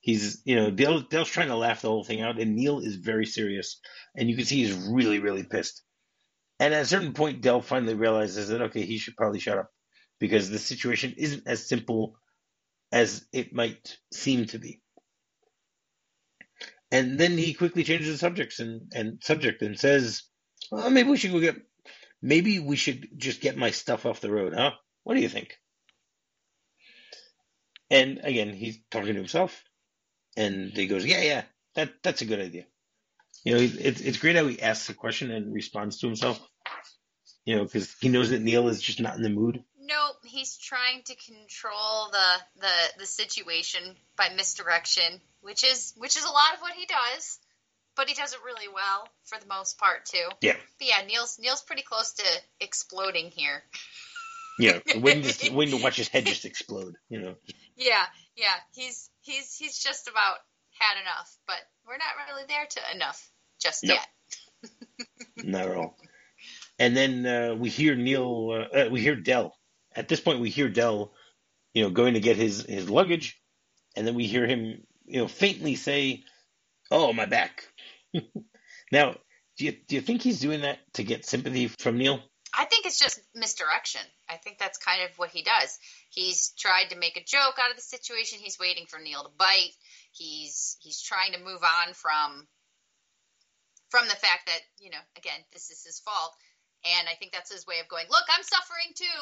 He's, 0.00 0.42
you 0.44 0.56
know, 0.56 0.70
Del, 0.70 1.00
Del's 1.00 1.28
trying 1.28 1.48
to 1.48 1.56
laugh 1.56 1.82
the 1.82 1.88
whole 1.88 2.04
thing 2.04 2.20
out, 2.20 2.40
and 2.40 2.54
Neal 2.54 2.80
is 2.80 2.96
very 2.96 3.26
serious, 3.26 3.80
and 4.16 4.28
you 4.28 4.36
can 4.36 4.44
see 4.44 4.64
he's 4.64 4.74
really, 4.74 5.18
really 5.18 5.44
pissed. 5.44 5.82
And 6.60 6.74
at 6.74 6.82
a 6.82 6.86
certain 6.86 7.12
point, 7.12 7.40
Del 7.40 7.62
finally 7.62 7.94
realizes 7.94 8.48
that 8.48 8.62
okay, 8.62 8.82
he 8.82 8.98
should 8.98 9.16
probably 9.16 9.38
shut 9.38 9.58
up 9.58 9.70
because 10.18 10.50
the 10.50 10.58
situation 10.58 11.14
isn't 11.16 11.46
as 11.46 11.68
simple 11.68 12.16
as 12.90 13.26
it 13.32 13.52
might 13.52 13.96
seem 14.12 14.46
to 14.46 14.58
be. 14.58 14.80
And 16.90 17.18
then 17.18 17.36
he 17.36 17.54
quickly 17.54 17.84
changes 17.84 18.10
the 18.10 18.18
subjects 18.18 18.60
and, 18.60 18.90
and 18.94 19.22
subject 19.22 19.62
and 19.62 19.78
says, 19.78 20.22
well, 20.70 20.90
maybe 20.90 21.10
we 21.10 21.16
should 21.16 21.32
go 21.32 21.40
get, 21.40 21.56
maybe 22.22 22.58
we 22.58 22.76
should 22.76 23.08
just 23.16 23.40
get 23.40 23.56
my 23.56 23.70
stuff 23.70 24.06
off 24.06 24.20
the 24.20 24.30
road, 24.30 24.54
huh? 24.54 24.72
What 25.08 25.14
do 25.14 25.22
you 25.22 25.30
think? 25.30 25.58
And 27.90 28.20
again, 28.22 28.52
he's 28.52 28.78
talking 28.90 29.14
to 29.14 29.14
himself, 29.14 29.64
and 30.36 30.70
he 30.74 30.86
goes, 30.86 31.06
"Yeah, 31.06 31.22
yeah, 31.22 31.42
that 31.76 32.02
that's 32.02 32.20
a 32.20 32.26
good 32.26 32.40
idea." 32.40 32.66
You 33.42 33.54
know, 33.54 33.60
it's 33.62 34.02
it's 34.02 34.18
great 34.18 34.36
how 34.36 34.46
he 34.46 34.60
asks 34.60 34.90
a 34.90 34.94
question 34.94 35.30
and 35.30 35.54
responds 35.54 35.98
to 36.00 36.08
himself. 36.08 36.38
You 37.46 37.56
know, 37.56 37.64
because 37.64 37.96
he 38.02 38.10
knows 38.10 38.28
that 38.28 38.42
Neal 38.42 38.68
is 38.68 38.82
just 38.82 39.00
not 39.00 39.16
in 39.16 39.22
the 39.22 39.30
mood. 39.30 39.64
Nope, 39.80 40.18
he's 40.26 40.58
trying 40.58 41.02
to 41.04 41.14
control 41.14 42.10
the, 42.12 42.60
the 42.60 42.74
the 42.98 43.06
situation 43.06 43.96
by 44.18 44.28
misdirection 44.36 45.22
which 45.40 45.64
is 45.64 45.94
which 45.96 46.18
is 46.18 46.24
a 46.24 46.30
lot 46.30 46.52
of 46.54 46.60
what 46.60 46.74
he 46.74 46.84
does, 46.84 47.38
but 47.96 48.08
he 48.08 48.14
does 48.14 48.34
it 48.34 48.40
really 48.44 48.68
well 48.68 49.08
for 49.24 49.38
the 49.38 49.46
most 49.46 49.78
part 49.78 50.04
too. 50.04 50.28
Yeah. 50.42 50.56
But 50.78 50.86
yeah, 50.86 51.06
Neal's 51.06 51.38
Neal's 51.38 51.62
pretty 51.62 51.82
close 51.82 52.12
to 52.14 52.24
exploding 52.60 53.30
here. 53.30 53.62
Yeah, 54.58 54.80
waiting 54.96 55.22
to, 55.22 55.50
waiting 55.52 55.78
to 55.78 55.82
watch 55.82 55.96
his 55.96 56.08
head 56.08 56.26
just 56.26 56.44
explode. 56.44 56.96
You 57.08 57.20
know. 57.20 57.34
Yeah, 57.76 58.04
yeah, 58.36 58.54
he's 58.74 59.10
he's 59.20 59.54
he's 59.54 59.78
just 59.78 60.08
about 60.08 60.38
had 60.78 61.00
enough, 61.00 61.36
but 61.46 61.58
we're 61.86 61.98
not 61.98 62.32
really 62.32 62.46
there 62.48 62.66
to 62.66 62.96
enough 62.96 63.30
just 63.60 63.86
yet. 63.86 64.06
Not 65.44 65.68
at 65.68 65.76
all. 65.76 65.96
And 66.78 66.96
then 66.96 67.26
uh, 67.26 67.54
we 67.56 67.68
hear 67.68 67.96
Neal, 67.96 68.50
uh, 68.52 68.78
uh, 68.78 68.88
we 68.90 69.00
hear 69.00 69.16
Del. 69.16 69.56
At 69.94 70.08
this 70.08 70.20
point, 70.20 70.40
we 70.40 70.50
hear 70.50 70.68
Del, 70.68 71.12
you 71.74 71.82
know, 71.82 71.90
going 71.90 72.14
to 72.14 72.20
get 72.20 72.36
his 72.36 72.64
his 72.64 72.88
luggage, 72.88 73.40
and 73.96 74.06
then 74.06 74.14
we 74.14 74.26
hear 74.26 74.46
him, 74.46 74.86
you 75.06 75.20
know, 75.20 75.28
faintly 75.28 75.74
say, 75.74 76.24
"Oh, 76.90 77.12
my 77.12 77.26
back." 77.26 77.64
now, 78.92 79.16
do 79.56 79.64
you 79.64 79.72
do 79.72 79.96
you 79.96 80.00
think 80.00 80.22
he's 80.22 80.40
doing 80.40 80.60
that 80.60 80.78
to 80.94 81.02
get 81.02 81.26
sympathy 81.26 81.68
from 81.68 81.98
Neal? 81.98 82.20
I 82.58 82.64
think 82.64 82.86
it's 82.86 82.98
just 82.98 83.20
misdirection. 83.36 84.00
I 84.28 84.36
think 84.36 84.58
that's 84.58 84.78
kind 84.78 85.02
of 85.04 85.16
what 85.16 85.30
he 85.30 85.42
does. 85.44 85.78
He's 86.10 86.50
tried 86.58 86.90
to 86.90 86.98
make 86.98 87.16
a 87.16 87.22
joke 87.24 87.54
out 87.62 87.70
of 87.70 87.76
the 87.76 87.82
situation. 87.82 88.40
He's 88.42 88.58
waiting 88.58 88.86
for 88.86 88.98
Neal 88.98 89.22
to 89.22 89.30
bite. 89.38 89.70
He's 90.10 90.76
he's 90.80 91.00
trying 91.00 91.32
to 91.34 91.38
move 91.38 91.62
on 91.62 91.94
from 91.94 92.48
from 93.90 94.08
the 94.08 94.16
fact 94.16 94.46
that, 94.46 94.60
you 94.80 94.90
know, 94.90 94.98
again, 95.16 95.38
this 95.52 95.70
is 95.70 95.84
his 95.86 96.00
fault. 96.00 96.34
And 96.84 97.08
I 97.08 97.14
think 97.14 97.32
that's 97.32 97.52
his 97.52 97.64
way 97.66 97.78
of 97.80 97.88
going, 97.88 98.06
"Look, 98.10 98.24
I'm 98.28 98.42
suffering 98.42 98.92
too. 98.96 99.20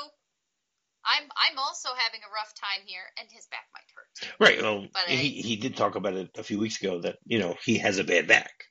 I'm 1.04 1.28
I'm 1.36 1.58
also 1.58 1.90
having 1.94 2.20
a 2.24 2.32
rough 2.32 2.52
time 2.54 2.86
here 2.86 3.04
and 3.20 3.28
his 3.30 3.46
back 3.46 3.66
might 3.72 3.84
hurt." 3.94 4.08
too." 4.16 4.28
Right. 4.40 4.62
Well, 4.62 4.86
But 4.92 5.08
he 5.12 5.40
I- 5.40 5.42
he 5.42 5.56
did 5.56 5.76
talk 5.76 5.94
about 5.94 6.14
it 6.14 6.30
a 6.38 6.42
few 6.42 6.58
weeks 6.58 6.80
ago 6.80 7.00
that 7.02 7.18
you 7.26 7.38
know 7.38 7.56
he 7.62 7.78
has 7.78 7.98
a 7.98 8.04
bad 8.04 8.26
back. 8.28 8.64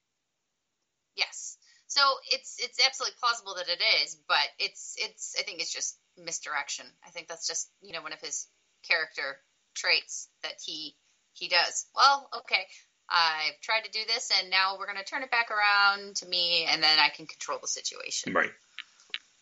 So 1.95 2.01
it's 2.29 2.57
it's 2.59 2.85
absolutely 2.85 3.15
plausible 3.21 3.55
that 3.55 3.69
it 3.69 3.81
is, 4.03 4.17
but 4.27 4.47
it's 4.59 4.95
it's 4.97 5.33
I 5.39 5.43
think 5.43 5.61
it's 5.61 5.73
just 5.73 5.97
misdirection. 6.17 6.85
I 7.07 7.11
think 7.11 7.29
that's 7.29 7.47
just 7.47 7.69
you 7.81 7.93
know 7.93 8.01
one 8.01 8.11
of 8.11 8.19
his 8.19 8.47
character 8.85 9.37
traits 9.75 10.27
that 10.43 10.55
he 10.61 10.97
he 11.31 11.47
does. 11.47 11.85
Well, 11.95 12.29
okay, 12.39 12.67
I've 13.09 13.61
tried 13.61 13.85
to 13.85 13.91
do 13.91 14.01
this, 14.13 14.29
and 14.37 14.49
now 14.49 14.75
we're 14.77 14.87
going 14.87 14.97
to 14.97 15.05
turn 15.05 15.23
it 15.23 15.31
back 15.31 15.51
around 15.51 16.17
to 16.17 16.27
me, 16.27 16.65
and 16.69 16.83
then 16.83 16.99
I 16.99 17.07
can 17.15 17.27
control 17.27 17.59
the 17.61 17.67
situation. 17.69 18.33
Right. 18.33 18.51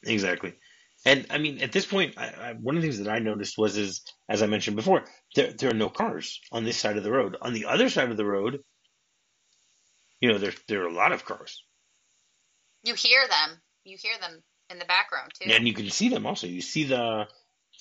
Exactly. 0.03 0.53
And 1.07 1.25
I 1.31 1.39
mean, 1.39 1.59
at 1.61 1.71
this 1.71 1.87
point, 1.87 2.19
I, 2.19 2.27
I, 2.27 2.53
one 2.53 2.75
of 2.75 2.83
the 2.83 2.87
things 2.87 3.03
that 3.03 3.11
I 3.11 3.17
noticed 3.17 3.57
was, 3.57 3.77
is 3.77 4.03
as 4.29 4.43
I 4.43 4.45
mentioned 4.45 4.75
before, 4.75 5.05
there 5.35 5.51
there 5.53 5.71
are 5.71 5.73
no 5.85 5.89
cars 5.89 6.39
on 6.51 6.65
this 6.65 6.77
side 6.77 6.97
of 6.97 7.03
the 7.03 7.11
road. 7.11 7.35
On 7.41 7.53
the 7.53 7.65
other 7.65 7.89
side 7.89 8.11
of 8.11 8.17
the 8.17 8.25
road, 8.25 8.59
you 10.19 10.29
know, 10.31 10.37
there 10.37 10.53
there 10.67 10.83
are 10.83 10.87
a 10.87 10.93
lot 10.93 11.13
of 11.13 11.25
cars, 11.25 11.63
You 12.83 12.93
hear 12.95 13.27
them. 13.27 13.61
You 13.83 13.97
hear 13.99 14.17
them 14.19 14.43
in 14.69 14.79
the 14.79 14.85
background 14.85 15.31
too. 15.39 15.49
and 15.51 15.67
you 15.67 15.73
can 15.73 15.89
see 15.89 16.09
them 16.09 16.25
also. 16.25 16.47
You 16.47 16.61
see 16.61 16.85
the 16.85 17.27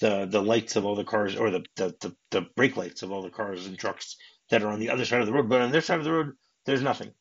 the 0.00 0.26
the 0.26 0.42
lights 0.42 0.76
of 0.76 0.84
all 0.84 0.94
the 0.94 1.04
cars, 1.04 1.36
or 1.36 1.50
the 1.50 1.64
the 1.76 1.94
the, 2.00 2.16
the 2.30 2.40
brake 2.56 2.76
lights 2.76 3.02
of 3.02 3.12
all 3.12 3.22
the 3.22 3.30
cars 3.30 3.66
and 3.66 3.78
trucks 3.78 4.16
that 4.50 4.62
are 4.62 4.68
on 4.68 4.80
the 4.80 4.90
other 4.90 5.04
side 5.04 5.20
of 5.20 5.26
the 5.26 5.32
road. 5.32 5.48
But 5.48 5.60
on 5.60 5.70
their 5.70 5.80
side 5.80 5.98
of 5.98 6.04
the 6.04 6.12
road, 6.12 6.32
there's 6.66 6.82
nothing. 6.82 7.12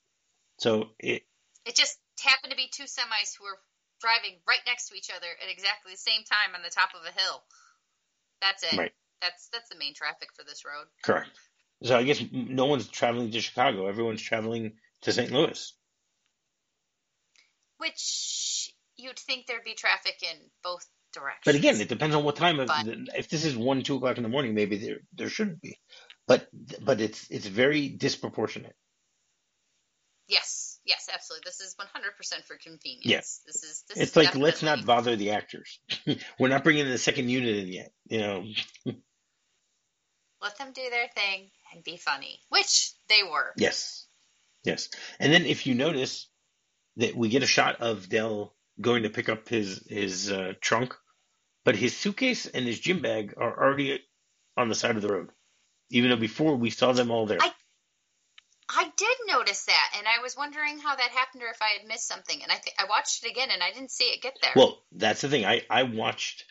So 0.60 0.90
it 1.00 1.24
It 1.66 1.76
just 1.76 1.98
happened 2.24 2.52
to 2.52 2.58
be 2.58 2.70
two 2.72 2.84
semis 2.84 3.38
who 3.38 3.46
were 3.46 3.58
driving 4.00 4.40
right 4.48 4.62
next 4.66 4.90
to 4.90 4.96
each 4.96 5.10
other 5.16 5.28
at 5.42 5.50
exactly 5.50 5.92
the 5.94 5.98
same 5.98 6.24
time 6.24 6.56
on 6.56 6.62
the 6.64 6.70
top 6.70 6.90
of 6.96 7.06
a 7.06 7.12
hill. 7.20 7.44
That's 8.42 8.64
it. 8.64 8.78
Right. 8.78 8.94
That's 9.22 9.50
that's 9.52 9.70
the 9.70 9.78
main 9.78 9.94
traffic 9.94 10.30
for 10.36 10.44
this 10.44 10.64
road. 10.66 10.88
correct. 11.04 11.30
So 11.84 11.98
I 11.98 12.04
guess 12.04 12.24
no 12.32 12.66
one's 12.68 12.88
traveling 12.88 13.32
to 13.32 13.42
Chicago. 13.42 13.88
Everyone's 13.88 14.22
traveling 14.22 14.74
to 15.02 15.12
St. 15.12 15.32
Louis. 15.32 15.74
Which 17.82 18.72
you'd 18.98 19.18
think 19.18 19.48
there'd 19.48 19.64
be 19.64 19.74
traffic 19.74 20.22
in 20.22 20.38
both 20.64 20.86
directions. 21.14 21.42
But 21.46 21.56
again, 21.56 21.82
it 21.82 21.90
depends 21.90 22.16
on 22.16 22.24
what 22.24 22.36
time 22.36 22.60
of. 22.60 22.68
But- 22.68 22.86
If 23.18 23.28
this 23.28 23.44
is 23.44 23.58
one, 23.58 23.82
two 23.82 23.96
o'clock 23.96 24.18
in 24.18 24.24
the 24.24 24.30
morning, 24.30 24.54
maybe 24.54 24.78
there 24.78 24.98
there 25.14 25.30
shouldn't 25.30 25.62
be. 25.62 25.80
But 26.28 26.48
but 26.80 27.02
it's 27.02 27.26
it's 27.32 27.48
very 27.48 27.90
disproportionate. 27.90 28.76
yes, 30.28 30.80
yes, 30.86 31.10
absolutely. 31.14 31.44
This 31.46 31.60
is 31.60 31.76
100% 31.76 32.44
for 32.46 32.56
convenience. 32.58 33.06
Yeah. 33.06 33.18
This 33.48 33.64
is 33.64 33.84
this 33.88 33.98
It's 33.98 34.12
is 34.12 34.16
like 34.16 34.36
let's 34.36 34.62
not 34.62 34.86
bother 34.86 35.16
the 35.16 35.32
actors. 35.32 35.80
We're 36.40 36.50
not 36.50 36.64
bringing 36.64 36.88
the 36.88 36.98
second 37.00 37.30
unit 37.30 37.58
in 37.58 37.68
yet. 37.68 37.92
You 38.08 38.20
know. 38.20 38.46
let 40.42 40.58
them 40.58 40.72
do 40.74 40.84
their 40.90 41.08
thing 41.16 41.50
and 41.74 41.84
be 41.84 41.98
funny, 41.98 42.40
which 42.50 42.94
they 43.10 43.24
were. 43.24 43.54
Yes. 43.58 44.08
Yes. 44.64 44.90
And 45.20 45.34
then 45.34 45.46
if 45.46 45.66
you 45.66 45.74
notice 45.76 46.28
that 46.98 47.16
we 47.16 47.30
get 47.30 47.44
a 47.44 47.48
shot 47.48 47.82
of 47.82 48.10
Del 48.10 48.54
going 48.80 49.04
to 49.04 49.10
pick 49.10 49.30
up 49.30 49.48
his 49.48 49.86
his 49.88 50.32
uh, 50.32 50.54
trunk, 50.62 50.96
but 51.66 51.76
his 51.76 51.96
suitcase 51.96 52.46
and 52.48 52.66
his 52.66 52.80
gym 52.80 53.02
bag 53.02 53.34
are 53.38 53.64
already 53.64 54.00
on 54.58 54.70
the 54.70 54.76
side 54.76 54.96
of 54.96 55.02
the 55.02 55.08
road, 55.14 55.30
even 55.90 56.10
though 56.10 56.16
before 56.18 56.56
we 56.56 56.70
saw 56.70 56.92
them 56.92 57.12
all 57.12 57.26
there. 57.26 57.40
I- 57.42 57.54
I 58.74 58.90
did 58.96 59.18
notice 59.28 59.66
that, 59.66 59.94
and 59.98 60.08
I 60.08 60.22
was 60.22 60.38
wondering 60.38 60.80
how 60.80 60.96
that 60.96 61.12
happened 61.12 61.44
or 61.44 61.48
if 61.50 61.62
I 61.62 61.78
had 61.78 61.88
missed 61.90 62.08
something. 62.08 62.42
And 62.42 62.50
I 62.54 62.56
think 62.56 62.74
I 62.80 62.86
watched 62.86 63.22
it 63.26 63.30
again, 63.30 63.50
and 63.52 63.62
I 63.62 63.72
didn't 63.74 63.92
see 63.92 64.06
it 64.06 64.22
get 64.22 64.38
there. 64.42 64.54
Well, 64.56 64.82
that's 64.94 65.20
the 65.20 65.28
thing. 65.28 65.46
I, 65.46 65.64
I 65.70 65.84
watched, 65.84 66.46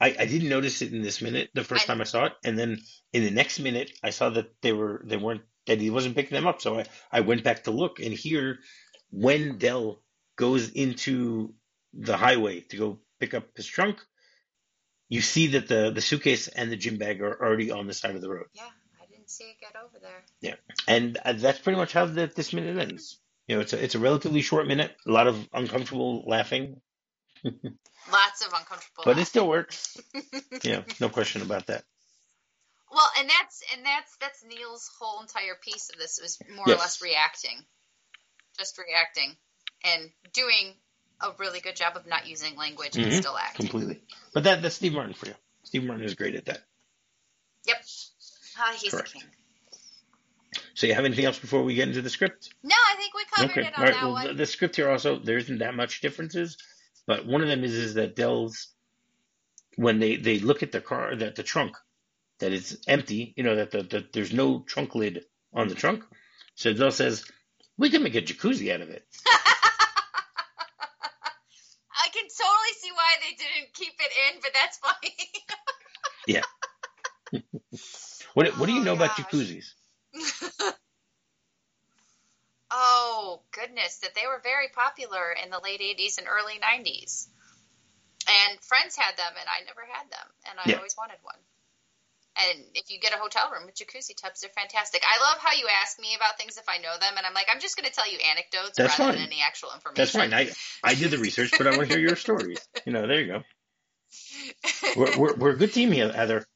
I, 0.00 0.08
I 0.18 0.26
didn't 0.26 0.48
notice 0.48 0.82
it 0.82 0.92
in 0.92 1.02
this 1.02 1.22
minute 1.22 1.50
the 1.54 1.62
first 1.62 1.84
I- 1.84 1.86
time 1.86 2.00
I 2.00 2.04
saw 2.04 2.24
it, 2.24 2.32
and 2.42 2.58
then 2.58 2.80
in 3.12 3.22
the 3.22 3.30
next 3.30 3.60
minute 3.60 3.92
I 4.02 4.10
saw 4.10 4.30
that 4.30 4.60
they 4.62 4.72
were 4.72 5.00
they 5.04 5.16
weren't 5.16 5.42
that 5.66 5.80
he 5.80 5.90
wasn't 5.90 6.16
picking 6.16 6.34
them 6.34 6.48
up. 6.48 6.60
So 6.60 6.80
I, 6.80 6.86
I 7.12 7.20
went 7.20 7.44
back 7.44 7.62
to 7.64 7.70
look, 7.70 8.00
and 8.00 8.12
here 8.12 8.58
when 9.10 9.58
Del 9.58 10.02
goes 10.36 10.70
into 10.70 11.54
the 11.92 12.16
highway 12.16 12.60
to 12.60 12.76
go 12.76 12.98
pick 13.18 13.34
up 13.34 13.44
his 13.56 13.66
trunk, 13.66 13.98
you 15.08 15.20
see 15.20 15.48
that 15.48 15.68
the 15.68 15.90
the 15.90 16.00
suitcase 16.00 16.48
and 16.48 16.70
the 16.70 16.76
gym 16.76 16.98
bag 16.98 17.20
are 17.20 17.40
already 17.42 17.70
on 17.70 17.86
the 17.86 17.94
side 17.94 18.14
of 18.14 18.20
the 18.20 18.30
road, 18.30 18.46
yeah, 18.54 18.62
I 19.02 19.06
didn't 19.10 19.28
see 19.30 19.44
it 19.44 19.56
get 19.60 19.74
over 19.76 19.98
there. 20.00 20.24
Yeah, 20.40 20.54
and 20.86 21.18
that's 21.40 21.58
pretty 21.58 21.78
much 21.78 21.92
how 21.92 22.06
the, 22.06 22.26
this 22.34 22.52
minute 22.52 22.78
ends. 22.78 23.18
You 23.48 23.56
know, 23.56 23.62
it's 23.62 23.72
a 23.72 23.82
it's 23.82 23.94
a 23.96 23.98
relatively 23.98 24.42
short 24.42 24.66
minute, 24.68 24.94
a 25.06 25.10
lot 25.10 25.26
of 25.26 25.48
uncomfortable 25.52 26.22
laughing, 26.26 26.80
Lots 27.44 28.46
of 28.46 28.52
uncomfortable. 28.52 29.02
but 29.04 29.18
it 29.18 29.26
still 29.26 29.48
works. 29.48 29.96
Yeah, 30.62 30.82
no 31.00 31.08
question 31.08 31.42
about 31.42 31.66
that. 31.66 31.82
Well, 32.92 33.08
and 33.18 33.28
that's 33.28 33.62
and 33.74 33.84
that's 33.84 34.16
that's 34.20 34.44
Neal's 34.44 34.88
whole 35.00 35.20
entire 35.22 35.56
piece 35.62 35.90
of 35.92 35.98
this 35.98 36.18
was 36.22 36.38
more 36.54 36.64
Yes. 36.68 36.76
or 36.76 36.80
less 36.80 37.02
reacting, 37.02 37.58
just 38.60 38.78
reacting, 38.78 39.34
and 39.84 40.10
doing 40.32 40.74
a 41.22 41.30
really 41.38 41.60
good 41.60 41.74
job 41.74 41.96
of 41.96 42.06
not 42.06 42.28
using 42.28 42.56
language 42.56 42.96
and 42.96 43.06
Mhm. 43.06 43.18
still 43.18 43.36
acting. 43.36 43.66
completely. 43.68 44.02
But 44.32 44.44
that 44.44 44.62
that's 44.62 44.76
Steve 44.76 44.92
Martin 44.92 45.14
for 45.14 45.26
you. 45.26 45.34
Steve 45.64 45.84
Martin 45.84 46.04
is 46.04 46.14
great 46.14 46.34
at 46.34 46.44
that. 46.46 46.62
Yep. 47.66 47.84
Ah, 48.58 48.76
he's 48.78 48.90
Correct. 48.92 49.12
king. 49.12 49.22
So 50.74 50.86
you 50.86 50.94
have 50.94 51.04
anything 51.04 51.24
else 51.24 51.38
before 51.38 51.62
we 51.62 51.74
get 51.74 51.88
into 51.88 52.02
the 52.02 52.10
script? 52.10 52.52
No, 52.62 52.74
I 52.74 52.96
think 52.96 53.14
we 53.14 53.24
covered 53.24 53.50
okay. 53.52 53.66
it 53.66 53.78
on 53.78 53.80
All 53.80 53.84
right. 53.84 53.94
that 53.94 54.02
Well, 54.02 54.12
one. 54.12 54.26
the, 54.28 54.34
the 54.34 54.46
script 54.46 54.76
here 54.76 54.90
also 54.90 55.18
there 55.18 55.38
isn't 55.38 55.58
that 55.58 55.74
much 55.74 56.00
differences, 56.00 56.56
but 57.06 57.26
one 57.26 57.42
of 57.42 57.48
them 57.48 57.64
is 57.64 57.74
is 57.74 57.94
that 57.94 58.16
Del's 58.16 58.68
when 59.76 59.98
they 60.00 60.16
they 60.16 60.38
look 60.38 60.62
at 60.62 60.72
the 60.72 60.80
car 60.80 61.14
that 61.14 61.36
the 61.36 61.42
trunk 61.42 61.76
that 62.38 62.52
it's 62.52 62.76
empty, 62.86 63.34
you 63.36 63.42
know 63.44 63.56
that 63.56 63.70
the, 63.70 63.82
the 63.82 64.06
there's 64.12 64.32
no 64.32 64.60
trunk 64.60 64.94
lid 64.94 65.24
on 65.52 65.68
the 65.68 65.74
trunk. 65.74 66.04
So 66.54 66.72
Del 66.72 66.90
says 66.90 67.24
we 67.80 67.88
can 67.90 68.02
make 68.02 68.14
a 68.14 68.20
jacuzzi 68.22 68.72
out 68.72 68.82
of 68.82 68.90
it. 68.90 69.04
I 71.90 72.08
can 72.12 72.28
totally 72.28 72.74
see 72.78 72.92
why 72.92 73.16
they 73.20 73.34
didn't 73.36 73.72
keep 73.74 73.94
it 73.98 74.12
in, 74.28 74.40
but 74.42 74.52
that's 74.54 74.78
funny. 74.78 75.16
Yeah. 76.26 76.42
what 78.34 78.46
what 78.58 78.66
do 78.66 78.72
you 78.72 78.80
Oh, 78.80 78.84
know 78.84 78.92
about 78.92 79.10
jacuzzis? 79.16 79.72
oh 82.70 83.40
goodness, 83.52 83.98
that 84.00 84.14
they 84.14 84.26
were 84.26 84.40
very 84.44 84.68
popular 84.68 85.32
in 85.42 85.50
the 85.50 85.58
late 85.64 85.80
'80s 85.80 86.18
and 86.18 86.28
early 86.28 86.60
'90s, 86.60 87.26
and 88.28 88.60
friends 88.60 88.96
had 88.96 89.16
them, 89.16 89.32
and 89.40 89.48
I 89.48 89.64
never 89.64 89.80
had 89.90 90.10
them, 90.10 90.28
and 90.50 90.60
I 90.60 90.68
Yeah. 90.68 90.76
always 90.76 90.94
wanted 90.98 91.16
one. 91.22 91.40
And 92.38 92.64
if 92.74 92.90
you 92.90 93.00
get 93.00 93.12
a 93.12 93.18
hotel 93.18 93.50
room 93.52 93.66
with 93.66 93.74
jacuzzi 93.74 94.14
tubs, 94.14 94.40
they're 94.40 94.54
fantastic. 94.54 95.02
I 95.02 95.20
love 95.20 95.38
how 95.42 95.52
you 95.52 95.66
ask 95.82 95.98
me 95.98 96.14
about 96.14 96.38
things 96.38 96.56
if 96.56 96.64
I 96.68 96.78
know 96.78 96.94
them, 96.98 97.14
and 97.16 97.26
I'm 97.26 97.34
like, 97.34 97.48
I'm 97.52 97.60
just 97.60 97.76
going 97.76 97.88
to 97.88 97.92
tell 97.92 98.10
you 98.10 98.18
anecdotes 98.18 98.76
That's 98.76 98.98
rather 98.98 99.12
fine. 99.12 99.20
than 99.20 99.26
any 99.32 99.42
actual 99.42 99.70
information. 99.74 99.98
That's 99.98 100.14
fine. 100.14 100.32
I 100.32 100.50
I 100.82 100.94
did 100.94 101.10
the 101.10 101.18
research, 101.18 101.50
but 101.58 101.66
I 101.66 101.76
want 101.76 101.88
to 101.90 101.98
hear 101.98 101.98
your 101.98 102.16
stories. 102.16 102.58
You 102.86 102.92
know, 102.92 103.06
there 103.06 103.20
you 103.20 103.26
go. 103.26 103.42
We're 104.96 105.18
we're, 105.18 105.34
we're 105.36 105.50
a 105.50 105.56
good 105.56 105.72
team 105.72 105.92
here, 105.92 106.10
Heather. 106.10 106.46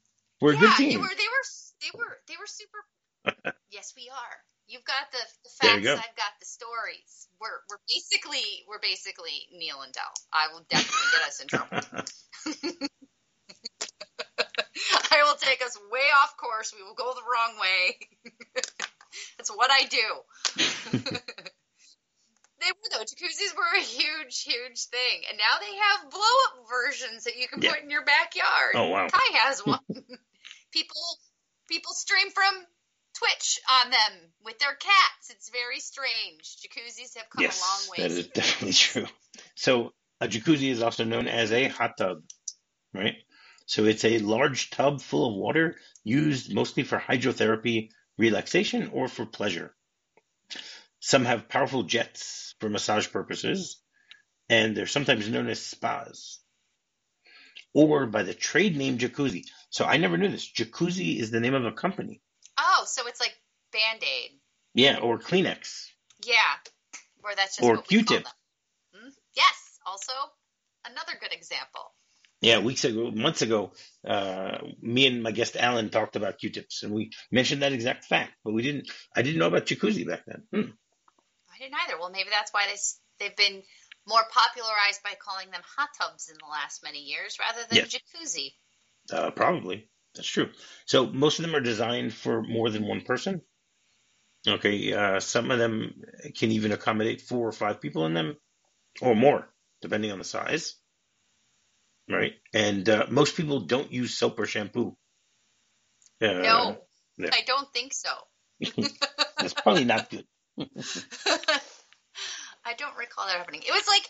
We're 0.40 0.52
a 0.52 0.54
yeah, 0.54 0.60
good 0.60 0.70
they 0.78 0.90
team. 0.90 1.00
were 1.00 1.08
they 1.08 1.28
were 1.30 1.46
they 1.82 1.90
were 1.94 2.18
they 2.28 2.34
were 2.38 2.46
super. 2.46 3.52
yes, 3.70 3.92
we 3.96 4.10
are. 4.10 4.36
You've 4.66 4.84
got 4.84 5.12
the, 5.12 5.18
the 5.44 5.50
facts. 5.60 5.84
go. 5.84 5.92
I've 5.92 6.16
got 6.16 6.32
the 6.40 6.46
stories. 6.46 7.28
We're 7.40 7.60
we're 7.68 7.82
basically 7.88 8.64
we're 8.68 8.80
basically 8.80 9.48
Neal 9.52 9.82
and 9.82 9.92
Del. 9.92 10.04
I 10.32 10.52
will 10.52 10.64
definitely 10.70 11.10
get 11.12 11.28
us 11.28 11.40
in 11.40 11.48
trouble. 11.48 12.88
I 15.12 15.22
will 15.24 15.36
take 15.36 15.62
us 15.64 15.78
way 15.90 16.06
off 16.22 16.36
course. 16.36 16.72
We 16.76 16.82
will 16.82 16.94
go 16.94 17.12
the 17.14 17.22
wrong 17.22 17.60
way. 17.60 17.98
It's 19.38 19.50
what 19.54 19.70
I 19.70 19.84
do. 19.84 20.06
they 22.60 22.70
were 22.70 22.88
though. 22.90 22.98
Jacuzzis 23.04 23.56
were 23.56 23.76
a 23.78 23.80
huge, 23.80 24.42
huge 24.42 24.80
thing, 24.86 25.22
and 25.28 25.38
now 25.38 25.58
they 25.60 25.76
have 25.76 26.10
blow 26.10 26.20
up 26.46 26.68
versions 26.68 27.24
that 27.24 27.36
you 27.36 27.46
can 27.48 27.62
Yeah. 27.62 27.72
put 27.74 27.82
in 27.82 27.90
your 27.90 28.04
backyard. 28.04 28.72
Oh 28.74 28.88
wow. 28.88 29.06
Ty 29.08 29.38
has 29.38 29.60
one. 29.64 29.78
people, 30.72 31.02
people 31.68 31.92
stream 31.92 32.30
from 32.30 32.54
Twitch 33.18 33.60
on 33.84 33.90
them 33.90 34.32
with 34.44 34.58
their 34.58 34.74
cats. 34.74 35.30
It's 35.30 35.50
very 35.50 35.78
strange. 35.80 36.56
Jacuzzis 36.64 37.16
have 37.16 37.28
come 37.30 37.42
Yes, 37.42 37.60
a 37.60 37.62
long 37.62 37.90
way. 37.96 38.08
That 38.08 38.18
is 38.18 38.26
definitely 38.28 38.72
true. 38.72 39.06
So 39.54 39.92
a 40.20 40.26
jacuzzi 40.28 40.70
is 40.70 40.82
also 40.82 41.04
known 41.04 41.28
as 41.28 41.52
a 41.52 41.68
hot 41.68 41.96
tub, 41.98 42.22
right? 42.92 43.14
So 43.66 43.84
it's 43.84 44.04
a 44.04 44.18
large 44.18 44.70
tub 44.70 45.00
full 45.00 45.28
of 45.28 45.36
water 45.36 45.76
used 46.02 46.52
mostly 46.54 46.82
for 46.82 46.98
hydrotherapy, 46.98 47.90
relaxation, 48.18 48.90
or 48.92 49.08
for 49.08 49.24
pleasure. 49.24 49.74
Some 51.00 51.24
have 51.24 51.48
powerful 51.48 51.82
jets 51.82 52.54
for 52.60 52.68
massage 52.68 53.10
purposes, 53.10 53.80
and 54.48 54.76
they're 54.76 54.86
sometimes 54.86 55.28
known 55.28 55.48
as 55.48 55.60
spas, 55.60 56.40
or 57.72 58.06
by 58.06 58.22
the 58.22 58.34
trade 58.34 58.76
name 58.76 58.98
jacuzzi. 58.98 59.44
So 59.70 59.84
I 59.84 59.96
never 59.96 60.16
knew 60.16 60.28
this. 60.28 60.50
Jacuzzi 60.50 61.18
is 61.18 61.30
the 61.30 61.40
name 61.40 61.54
of 61.54 61.64
a 61.64 61.72
company. 61.72 62.22
Oh, 62.58 62.84
so 62.86 63.06
it's 63.06 63.20
like 63.20 63.34
Band 63.72 64.02
Aid. 64.02 64.30
Yeah, 64.74 64.98
or 64.98 65.18
Kleenex. 65.18 65.86
Yeah, 66.24 66.36
or 67.24 67.34
that's 67.34 67.56
just 67.56 67.68
Or 67.68 67.76
what 67.76 67.90
we 67.90 68.02
call 68.02 68.16
Q-tip. 68.16 68.28
Hmm? 68.94 69.08
Yes, 69.36 69.78
also 69.84 70.12
another 70.86 71.12
good 71.20 71.32
example. 71.32 71.92
Yeah, 72.44 72.58
weeks 72.58 72.84
ago, 72.84 73.10
months 73.10 73.40
ago, 73.40 73.72
uh, 74.06 74.58
me 74.82 75.06
and 75.06 75.22
my 75.22 75.32
guest 75.32 75.56
Alan 75.56 75.88
talked 75.88 76.14
about 76.16 76.38
Q-tips, 76.38 76.82
and 76.82 76.92
we 76.92 77.10
mentioned 77.30 77.62
that 77.62 77.72
exact 77.72 78.04
fact. 78.04 78.32
But 78.44 78.52
we 78.52 78.62
didn't. 78.62 78.90
I 79.16 79.22
didn't 79.22 79.38
know 79.38 79.46
about 79.46 79.64
jacuzzi 79.66 80.06
back 80.06 80.24
then. 80.26 80.42
Hmm. 80.52 80.70
I 81.54 81.58
didn't 81.58 81.74
either. 81.84 81.98
Well, 81.98 82.10
maybe 82.10 82.28
that's 82.30 82.52
why 82.52 82.66
they 82.66 82.76
they've 83.18 83.36
been 83.36 83.62
more 84.06 84.22
popularized 84.30 85.02
by 85.02 85.14
calling 85.18 85.50
them 85.50 85.62
hot 85.76 85.88
tubs 85.98 86.28
in 86.28 86.36
the 86.38 86.50
last 86.50 86.82
many 86.84 86.98
years 86.98 87.38
rather 87.40 87.60
than 87.68 87.78
Yeah. 87.78 87.84
jacuzzi. 87.84 88.52
Uh, 89.10 89.30
probably 89.30 89.88
that's 90.14 90.28
true. 90.28 90.50
So 90.84 91.06
most 91.06 91.38
of 91.38 91.46
them 91.46 91.54
are 91.54 91.60
designed 91.60 92.12
for 92.12 92.42
more 92.42 92.70
than 92.70 92.86
one 92.86 93.00
person. 93.00 93.40
Okay, 94.46 94.92
uh, 94.92 95.20
some 95.20 95.50
of 95.50 95.58
them 95.58 96.02
can 96.36 96.50
even 96.50 96.72
accommodate 96.72 97.22
four 97.22 97.48
or 97.48 97.52
five 97.52 97.80
people 97.80 98.04
in 98.04 98.12
them, 98.12 98.36
or 99.00 99.14
more, 99.16 99.48
depending 99.80 100.12
on 100.12 100.18
the 100.18 100.24
size. 100.24 100.74
Right, 102.08 102.34
and 102.52 102.88
uh, 102.88 103.06
most 103.08 103.36
people 103.36 103.60
don't 103.60 103.92
use 103.92 104.16
soap 104.16 104.38
or 104.38 104.46
shampoo. 104.46 104.96
Uh, 106.20 106.26
no, 106.26 106.78
yeah. 107.16 107.30
I 107.32 107.42
don't 107.46 107.72
think 107.72 107.94
so. 107.94 108.10
that's 109.38 109.54
probably 109.54 109.84
not 109.84 110.10
good. 110.10 110.26
I 112.66 112.74
don't 112.78 112.96
recall 112.96 113.26
that 113.26 113.36
happening. 113.36 113.62
It 113.66 113.72
was 113.72 113.86
like 113.88 114.02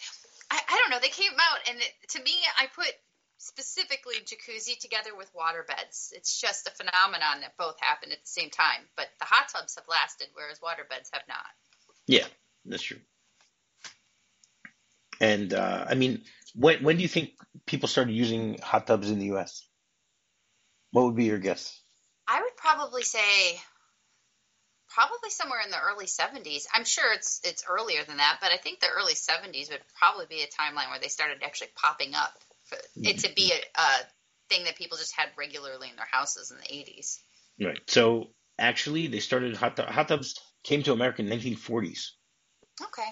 I, 0.51 0.61
I 0.69 0.81
don't 0.81 0.91
know. 0.91 1.01
They 1.01 1.09
came 1.09 1.33
out, 1.33 1.69
and 1.69 1.79
it, 1.79 1.93
to 2.11 2.23
me, 2.23 2.33
I 2.59 2.67
put 2.75 2.93
specifically 3.39 4.15
jacuzzi 4.25 4.79
together 4.79 5.17
with 5.17 5.31
water 5.35 5.65
beds. 5.67 6.13
It's 6.17 6.41
just 6.41 6.67
a 6.69 6.71
phenomenon 6.71 7.41
that 7.41 7.57
both 7.59 7.77
happened 7.81 8.13
at 8.13 8.21
the 8.23 8.27
same 8.27 8.51
time. 8.51 8.81
But 8.97 9.07
the 9.19 9.27
hot 9.27 9.49
tubs 9.55 9.75
have 9.77 9.85
lasted, 9.89 10.29
whereas 10.35 10.61
water 10.63 10.87
beds 10.89 11.11
have 11.13 11.23
not. 11.29 11.47
Yeah, 12.07 12.27
that's 12.65 12.83
true. 12.83 13.01
And 15.21 15.53
uh, 15.53 15.87
I 15.89 15.95
mean, 15.95 16.23
when 16.55 16.83
when 16.83 16.97
do 16.97 17.03
you 17.03 17.09
think 17.09 17.31
people 17.67 17.89
started 17.89 18.13
using 18.13 18.59
hot 18.63 18.87
tubs 18.87 19.11
in 19.11 19.19
the 19.19 19.27
U.S.? 19.27 19.67
What 20.91 21.07
would 21.07 21.17
be 21.17 21.25
your 21.25 21.39
guess? 21.39 21.81
I 22.29 22.41
would 22.41 22.57
probably 22.57 23.03
say 23.03 23.59
probably 24.89 25.31
somewhere 25.31 25.61
in 25.65 25.71
the 25.71 25.81
early 25.81 26.07
70s. 26.07 26.67
I'm 26.73 26.85
sure 26.85 27.13
it's 27.13 27.41
it's 27.45 27.65
earlier 27.69 28.05
than 28.05 28.19
that, 28.19 28.39
but 28.41 28.53
I 28.53 28.57
think 28.57 28.81
the 28.81 28.89
early 28.97 29.15
70s 29.15 29.71
would 29.71 29.81
probably 29.99 30.27
be 30.27 30.43
a 30.43 30.47
timeline 30.47 30.91
where 30.91 31.01
they 31.01 31.09
started 31.09 31.43
actually 31.43 31.71
popping 31.75 32.15
up 32.15 32.33
for 32.65 32.79
it 32.97 33.19
to 33.19 33.35
be 33.35 33.53
a, 33.53 33.81
a 33.81 33.89
thing 34.49 34.65
that 34.65 34.77
people 34.77 34.97
just 34.97 35.15
had 35.17 35.29
regularly 35.37 35.89
in 35.91 35.97
their 35.97 36.09
houses 36.11 36.51
in 36.51 36.59
the 36.59 36.63
80s. 36.65 37.19
Right. 37.61 37.81
So 37.89 38.29
actually, 38.59 39.09
they 39.09 39.21
started 39.21 39.57
hot 39.57 39.77
tub, 39.77 39.89
hot 39.89 40.09
tubs 40.09 40.41
came 40.63 40.83
to 40.85 40.93
America 40.93 41.23
in 41.23 41.29
1940s, 41.29 42.11
Okay. 42.83 43.09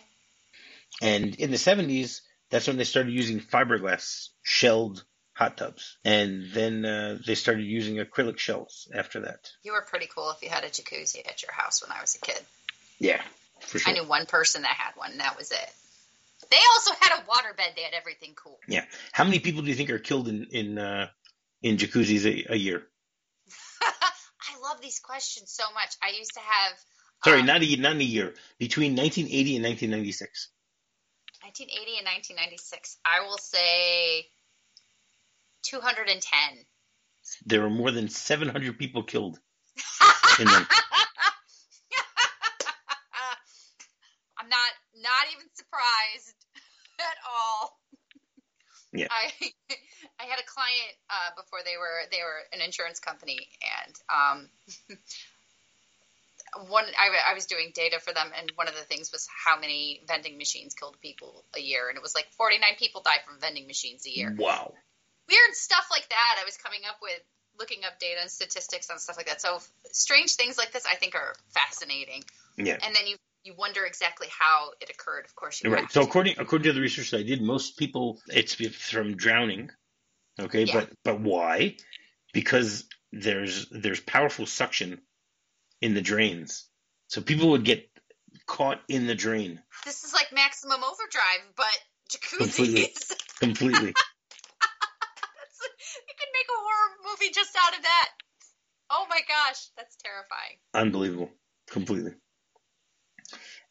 and 1.02 1.34
in 1.34 1.50
the 1.50 1.56
70s, 1.56 2.20
that's 2.52 2.68
when 2.68 2.76
they 2.76 2.84
started 2.84 3.12
using 3.12 3.40
fiberglass 3.40 4.28
shelled 4.42 5.02
hot 5.32 5.56
tubs, 5.56 5.96
and 6.04 6.52
then 6.52 6.84
uh, 6.84 7.18
they 7.26 7.34
started 7.34 7.64
using 7.64 7.96
acrylic 7.96 8.38
shells 8.38 8.88
after 8.94 9.20
that. 9.20 9.50
You 9.64 9.72
were 9.72 9.82
pretty 9.82 10.06
cool 10.14 10.30
if 10.30 10.42
you 10.42 10.50
had 10.50 10.62
a 10.62 10.68
jacuzzi 10.68 11.26
at 11.26 11.42
your 11.42 11.52
house 11.52 11.82
when 11.82 11.96
I 11.96 12.00
was 12.02 12.14
a 12.14 12.20
kid. 12.20 12.38
Yeah, 12.98 13.22
for 13.60 13.78
sure. 13.78 13.90
I 13.90 13.94
knew 13.94 14.06
one 14.06 14.26
person 14.26 14.62
that 14.62 14.76
had 14.76 14.92
one, 14.96 15.12
and 15.12 15.20
that 15.20 15.38
was 15.38 15.50
it. 15.50 15.72
They 16.50 16.58
also 16.74 16.92
had 17.00 17.18
a 17.18 17.22
waterbed. 17.22 17.74
They 17.74 17.82
had 17.82 17.94
everything 17.94 18.34
cool. 18.36 18.58
Yeah. 18.68 18.84
How 19.12 19.24
many 19.24 19.38
people 19.38 19.62
do 19.62 19.68
you 19.68 19.74
think 19.74 19.90
are 19.90 19.98
killed 19.98 20.28
in 20.28 20.46
in 20.50 20.78
uh, 20.78 21.08
in 21.62 21.78
jacuzzis 21.78 22.26
a, 22.26 22.52
a 22.52 22.56
year? 22.56 22.82
I 23.82 24.60
love 24.62 24.82
these 24.82 25.00
questions 25.00 25.50
so 25.50 25.64
much. 25.72 25.96
I 26.02 26.18
used 26.18 26.34
to 26.34 26.40
have 26.40 26.78
Sorry, 27.24 27.40
um, 27.40 27.46
not 27.46 27.62
a 27.62 27.76
not 27.76 27.92
in 27.92 28.00
a 28.02 28.04
year. 28.04 28.34
Between 28.58 28.92
1980 28.96 29.56
and 29.56 29.64
1996. 29.64 30.48
1980 31.42 31.98
and 31.98 32.06
1996. 32.06 32.98
I 33.04 33.26
will 33.26 33.38
say 33.38 34.26
210. 35.62 36.64
There 37.46 37.62
were 37.62 37.70
more 37.70 37.90
than 37.90 38.08
700 38.08 38.78
people 38.78 39.02
killed. 39.02 39.38
I'm 44.38 44.48
not 44.48 44.72
not 44.96 45.26
even 45.32 45.46
surprised 45.54 46.34
at 47.00 47.18
all. 47.26 47.78
Yeah. 48.92 49.08
I 49.10 49.32
I 50.20 50.24
had 50.24 50.38
a 50.38 50.46
client 50.46 50.94
uh, 51.10 51.30
before 51.36 51.60
they 51.64 51.76
were 51.78 52.06
they 52.10 52.22
were 52.22 52.42
an 52.52 52.60
insurance 52.60 53.00
company 53.00 53.48
and 53.62 53.94
um 54.10 54.48
one 56.68 56.84
I, 56.84 57.30
I 57.30 57.34
was 57.34 57.46
doing 57.46 57.72
data 57.74 57.98
for 58.00 58.12
them 58.12 58.30
and 58.38 58.52
one 58.56 58.68
of 58.68 58.74
the 58.74 58.82
things 58.82 59.10
was 59.12 59.26
how 59.44 59.58
many 59.58 60.02
vending 60.06 60.36
machines 60.38 60.74
killed 60.74 60.96
people 61.00 61.44
a 61.56 61.60
year 61.60 61.88
and 61.88 61.96
it 61.96 62.02
was 62.02 62.14
like 62.14 62.26
49 62.36 62.76
people 62.78 63.02
die 63.02 63.20
from 63.26 63.40
vending 63.40 63.66
machines 63.66 64.06
a 64.06 64.10
year. 64.10 64.34
Wow. 64.36 64.74
Weird 65.28 65.54
stuff 65.54 65.86
like 65.90 66.08
that 66.08 66.36
I 66.40 66.44
was 66.44 66.56
coming 66.56 66.80
up 66.88 66.96
with 67.00 67.20
looking 67.58 67.84
up 67.84 67.98
data 67.98 68.20
and 68.20 68.30
statistics 68.30 68.90
on 68.90 68.98
stuff 68.98 69.16
like 69.16 69.26
that. 69.26 69.40
So 69.40 69.60
strange 69.92 70.34
things 70.34 70.58
like 70.58 70.72
this 70.72 70.84
I 70.90 70.96
think 70.96 71.14
are 71.14 71.34
fascinating. 71.54 72.24
Yeah. 72.56 72.78
And 72.82 72.94
then 72.94 73.06
you 73.06 73.16
you 73.44 73.54
wonder 73.56 73.84
exactly 73.84 74.28
how 74.38 74.70
it 74.80 74.88
occurred. 74.88 75.24
Of 75.24 75.34
course, 75.34 75.62
you 75.62 75.72
Right. 75.72 75.90
So 75.90 76.02
to. 76.02 76.06
according 76.06 76.38
according 76.38 76.64
to 76.64 76.72
the 76.74 76.80
research 76.80 77.10
that 77.10 77.20
I 77.20 77.22
did, 77.22 77.40
most 77.42 77.78
people 77.78 78.20
it's 78.28 78.54
from 78.90 79.16
drowning. 79.16 79.70
Okay, 80.38 80.64
Yeah. 80.64 80.80
but 80.80 80.90
but 81.04 81.20
why? 81.20 81.76
Because 82.32 82.84
there's 83.10 83.68
there's 83.70 84.00
powerful 84.00 84.46
suction 84.46 85.00
in 85.82 85.94
the 85.94 86.00
drains. 86.00 86.66
So 87.08 87.20
people 87.20 87.50
would 87.50 87.64
get 87.64 87.88
caught 88.46 88.80
in 88.88 89.06
the 89.06 89.14
drain 89.14 89.60
This 89.84 90.04
is 90.04 90.14
like 90.14 90.32
Maximum 90.32 90.80
Overdrive, 90.82 91.52
but 91.56 91.66
Completely. 92.38 92.82
jacuzzis. 92.84 93.12
completely. 93.40 93.92
That's, 93.92 95.58
you 96.08 96.14
could 96.18 96.32
make 96.32 96.46
a 96.48 96.58
horror 96.58 96.96
movie 97.10 97.32
just 97.34 97.56
out 97.66 97.76
of 97.76 97.82
that. 97.82 98.08
Oh 98.90 99.06
my 99.08 99.20
gosh, 99.28 99.58
that's 99.76 99.96
terrifying. 100.02 100.58
Unbelievable. 100.74 101.30
Completely. 101.70 102.12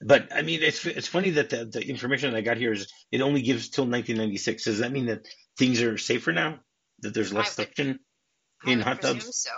But 0.03 0.29
I 0.33 0.41
mean, 0.41 0.63
it's 0.63 0.83
it's 0.85 1.07
funny 1.07 1.31
that 1.31 1.49
the, 1.51 1.65
the 1.65 1.87
information 1.87 2.31
that 2.31 2.37
I 2.37 2.41
got 2.41 2.57
here 2.57 2.73
is 2.73 2.91
it 3.11 3.21
only 3.21 3.41
gives 3.43 3.69
till 3.69 3.83
1996. 3.83 4.63
Does 4.63 4.79
that 4.79 4.91
mean 4.91 5.05
that 5.07 5.27
things 5.59 5.81
are 5.81 5.97
safer 5.99 6.31
now? 6.31 6.59
That 7.01 7.13
there's 7.13 7.31
less 7.33 7.57
I 7.59 7.61
would- 7.61 7.67
suction? 7.67 7.99
I 8.65 8.71
In 8.71 8.79
hot 8.79 9.01
tubs? 9.01 9.27
so. 9.43 9.51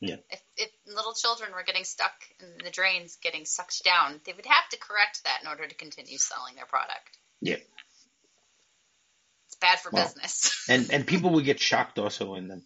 Yeah. 0.00 0.16
If, 0.30 0.40
if 0.56 0.70
little 0.94 1.14
children 1.14 1.52
were 1.52 1.62
getting 1.62 1.84
stuck 1.84 2.12
in 2.40 2.64
the 2.64 2.70
drains, 2.70 3.16
getting 3.22 3.44
sucked 3.44 3.82
down, 3.84 4.20
they 4.24 4.32
would 4.32 4.46
have 4.46 4.68
to 4.70 4.78
correct 4.78 5.24
that 5.24 5.40
in 5.42 5.48
order 5.48 5.66
to 5.66 5.74
continue 5.74 6.18
selling 6.18 6.54
their 6.56 6.66
product. 6.66 7.18
Yeah. 7.40 7.56
It's 9.46 9.56
bad 9.60 9.80
for 9.80 9.90
Wow. 9.90 10.04
business. 10.04 10.56
And 10.68 10.90
and 10.92 11.06
people 11.06 11.30
would 11.30 11.44
get 11.44 11.58
shocked 11.58 11.98
also 11.98 12.34
in 12.34 12.46
them. 12.48 12.64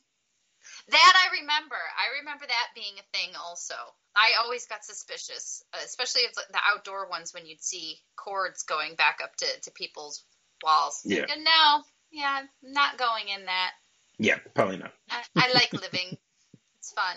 That 0.88 1.14
I 1.16 1.40
remember. 1.40 1.76
I 1.76 2.18
remember 2.20 2.44
that 2.46 2.68
being 2.74 2.94
a 2.98 3.16
thing 3.16 3.34
also. 3.36 3.74
I 4.14 4.32
always 4.42 4.66
got 4.66 4.84
suspicious, 4.84 5.64
especially 5.84 6.22
if 6.22 6.34
the 6.34 6.60
outdoor 6.62 7.08
ones 7.08 7.32
when 7.32 7.46
you'd 7.46 7.62
see 7.62 7.98
cords 8.16 8.62
going 8.64 8.94
back 8.94 9.20
up 9.22 9.34
to, 9.36 9.46
to 9.62 9.70
people's 9.70 10.22
walls. 10.62 11.00
Yeah. 11.04 11.24
Thinking, 11.26 11.44
no, 11.44 11.82
yeah, 12.12 12.42
not 12.62 12.98
going 12.98 13.28
in 13.28 13.46
that. 13.46 13.70
Yeah, 14.18 14.38
probably 14.54 14.76
not. 14.76 14.92
I, 15.10 15.22
I 15.36 15.52
like 15.52 15.72
living. 15.72 16.18
It's 16.78 16.92
fun. 16.92 17.16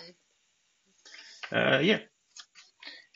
Uh, 1.52 1.78
yeah. 1.82 1.98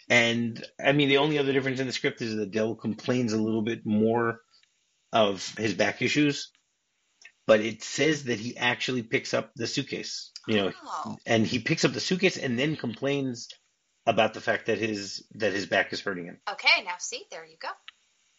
And 0.09 0.63
I 0.85 0.93
mean, 0.93 1.09
the 1.09 1.19
only 1.19 1.39
other 1.39 1.53
difference 1.53 1.81
in 1.81 1.87
the 1.87 1.93
script 1.93 2.21
is 2.23 2.37
that 2.37 2.51
Del 2.51 2.75
complains 2.75 3.33
a 3.33 3.41
little 3.41 3.63
bit 3.63 3.87
more 3.87 4.41
of 5.13 5.55
his 5.57 5.75
back 5.75 6.03
issues, 6.03 6.51
but 7.47 7.61
it 7.61 7.83
says 7.83 8.25
that 8.25 8.39
he 8.39 8.57
actually 8.57 9.03
picks 9.03 9.35
up 9.35 9.53
the 9.55 9.67
suitcase, 9.67 10.31
you 10.47 10.57
know, 10.57 10.73
Oh, 10.85 11.17
and 11.27 11.47
he 11.47 11.59
picks 11.59 11.85
up 11.85 11.93
the 11.93 12.01
suitcase 12.01 12.37
and 12.37 12.59
then 12.59 12.77
complains 12.77 13.49
about 14.07 14.35
the 14.35 14.41
fact 14.41 14.67
that 14.67 14.79
his 14.79 15.25
that 15.35 15.53
his 15.53 15.67
back 15.67 15.93
is 15.93 16.01
hurting 16.01 16.27
him. 16.27 16.41
Okay, 16.51 16.83
now 16.85 16.95
see, 16.99 17.25
there 17.31 17.45
you 17.45 17.57
go. 17.61 17.69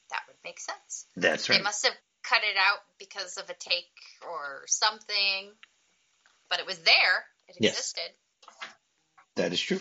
That 0.10 0.22
would 0.28 0.38
make 0.44 0.60
sense. 0.60 1.08
That's 1.16 1.50
right. 1.50 1.58
They 1.58 1.64
must 1.64 1.86
have 1.86 1.96
cut 2.24 2.42
it 2.44 2.58
out 2.58 2.80
because 3.00 3.38
of 3.38 3.50
a 3.50 3.56
take 3.58 3.92
or 4.28 4.64
something, 4.68 5.52
but 6.50 6.60
it 6.60 6.66
was 6.66 6.80
there. 6.80 7.26
It 7.48 7.58
Yes. 7.60 7.94
Existed. 9.36 9.44
That 9.44 9.54
is 9.54 9.62
true. 9.62 9.80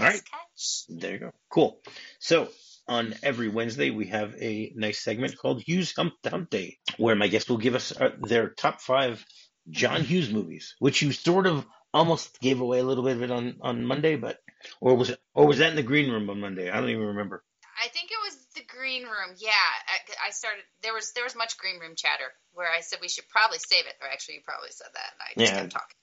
All 0.00 0.06
right. 0.06 0.22
Nice. 0.32 0.86
There 0.88 1.12
you 1.12 1.18
go. 1.18 1.30
Cool. 1.50 1.80
So 2.20 2.48
on 2.88 3.14
every 3.22 3.48
Wednesday, 3.48 3.90
we 3.90 4.06
have 4.08 4.34
a 4.40 4.72
nice 4.76 5.00
segment 5.02 5.36
called 5.38 5.62
Hughes 5.62 5.92
Hump 5.96 6.14
Hump 6.26 6.50
Day, 6.50 6.78
where 6.98 7.16
my 7.16 7.28
guests 7.28 7.48
will 7.48 7.58
give 7.58 7.74
us 7.74 7.92
uh, 7.92 8.10
their 8.20 8.50
top 8.50 8.80
five 8.80 9.24
John 9.70 10.02
Hughes 10.04 10.30
movies, 10.32 10.74
which 10.78 11.02
you 11.02 11.12
sort 11.12 11.46
of 11.46 11.66
almost 11.94 12.40
gave 12.40 12.60
away 12.60 12.80
a 12.80 12.84
little 12.84 13.04
bit 13.04 13.16
of 13.16 13.22
it 13.22 13.30
on, 13.30 13.56
on 13.62 13.84
Monday, 13.84 14.16
but 14.16 14.38
or 14.80 14.96
was 14.96 15.10
it 15.10 15.20
or 15.34 15.46
was 15.46 15.58
that 15.58 15.70
in 15.70 15.76
the 15.76 15.82
green 15.82 16.10
room 16.10 16.30
on 16.30 16.40
Monday? 16.40 16.70
I 16.70 16.80
don't 16.80 16.90
even 16.90 17.02
remember. 17.06 17.44
I 17.84 17.88
think 17.88 18.10
it 18.10 18.18
was 18.24 18.36
the 18.56 18.62
green 18.66 19.04
room. 19.04 19.36
Yeah, 19.38 19.50
I, 19.50 20.28
I 20.28 20.30
started. 20.30 20.64
There 20.82 20.94
was 20.94 21.12
there 21.14 21.24
was 21.24 21.36
much 21.36 21.58
green 21.58 21.80
room 21.80 21.94
chatter 21.96 22.32
where 22.52 22.68
I 22.70 22.80
said 22.80 22.98
we 23.02 23.08
should 23.08 23.28
probably 23.28 23.58
save 23.58 23.86
it. 23.86 23.94
Or 24.02 24.08
actually, 24.10 24.36
you 24.36 24.40
probably 24.44 24.70
said 24.70 24.88
that, 24.94 25.10
and 25.14 25.22
I 25.22 25.30
just 25.38 25.54
Yeah. 25.54 25.58
kept 25.60 25.72
talking. 25.72 25.96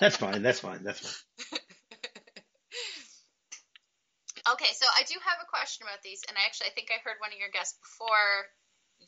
That's 0.00 0.16
fine. 0.16 0.42
That's 0.42 0.60
fine. 0.60 0.82
That's 0.82 1.00
fine. 1.00 1.48
okay, 4.52 4.72
so 4.74 4.86
I 4.98 5.02
do 5.06 5.14
have 5.24 5.38
a 5.42 5.46
question 5.48 5.86
about 5.86 6.02
these, 6.02 6.20
and 6.28 6.36
I 6.36 6.44
actually, 6.46 6.68
I 6.68 6.74
think 6.74 6.88
I 6.90 7.00
heard 7.04 7.16
one 7.20 7.32
of 7.32 7.38
your 7.38 7.50
guests 7.50 7.78
before 7.80 8.50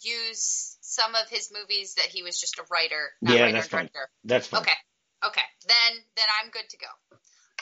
use 0.03 0.77
some 0.81 1.15
of 1.15 1.29
his 1.29 1.53
movies 1.53 1.95
that 1.97 2.07
he 2.07 2.23
was 2.23 2.41
just 2.41 2.59
a 2.59 2.65
writer, 2.71 3.13
not 3.23 3.35
Yeah, 3.35 3.43
writer 3.43 3.53
that's 3.53 3.67
and 3.67 3.71
fine. 3.71 3.81
director. 3.93 4.11
That's 4.25 4.47
fine. 4.49 4.61
Okay. 4.63 4.79
Okay. 5.25 5.47
Then 5.67 6.05
then 6.17 6.27
I'm 6.43 6.51
good 6.51 6.69
to 6.69 6.77
go. 6.79 6.87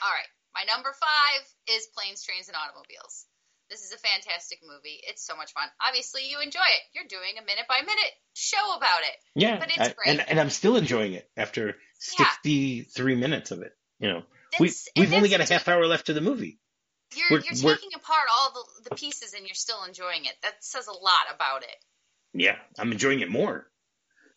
All 0.02 0.10
right. 0.10 0.28
My 0.54 0.64
number 0.70 0.92
five 0.94 1.42
is 1.66 1.86
Planes, 1.94 2.22
Trains, 2.22 2.48
and 2.48 2.56
Automobiles. 2.56 3.26
This 3.74 3.82
is 3.82 3.92
a 3.92 3.98
fantastic 3.98 4.60
movie. 4.62 5.00
It's 5.02 5.26
so 5.26 5.34
much 5.36 5.52
fun. 5.52 5.64
Obviously, 5.84 6.30
you 6.30 6.38
enjoy 6.40 6.60
it. 6.62 6.82
You're 6.94 7.08
doing 7.08 7.34
a 7.42 7.44
minute 7.44 7.64
by 7.68 7.80
minute 7.80 8.12
show 8.32 8.76
about 8.76 9.00
it. 9.02 9.16
Yeah, 9.34 9.58
But 9.58 9.68
it's 9.70 9.78
I- 9.80 9.92
great. 9.92 10.06
and 10.20 10.20
and 10.30 10.38
I'm 10.38 10.50
still 10.50 10.76
enjoying 10.76 11.14
it 11.14 11.28
after 11.36 11.66
Yeah. 11.66 11.72
63 12.44 13.16
minutes 13.16 13.50
of 13.50 13.62
it. 13.62 13.72
You 13.98 14.08
know, 14.12 14.22
we 14.60 14.68
That's- 14.68 14.88
we've 14.96 15.12
only 15.12 15.28
got 15.28 15.40
a 15.40 15.52
half 15.52 15.66
hour 15.66 15.84
left 15.88 16.08
of 16.08 16.14
the 16.14 16.20
movie. 16.20 16.60
You're, 17.16 17.26
we're- 17.32 17.42
you're 17.50 17.64
we're- 17.64 17.76
taking 17.76 17.94
apart 17.96 18.28
all 18.32 18.52
the, 18.52 18.90
the 18.90 18.94
pieces 18.94 19.34
and 19.34 19.44
you're 19.44 19.54
still 19.56 19.82
enjoying 19.82 20.24
it. 20.26 20.34
That 20.42 20.62
says 20.62 20.86
a 20.86 20.92
lot 20.92 21.26
about 21.34 21.64
it. 21.64 21.76
Yeah, 22.32 22.56
I'm 22.78 22.92
enjoying 22.92 23.20
it 23.22 23.28
more 23.28 23.68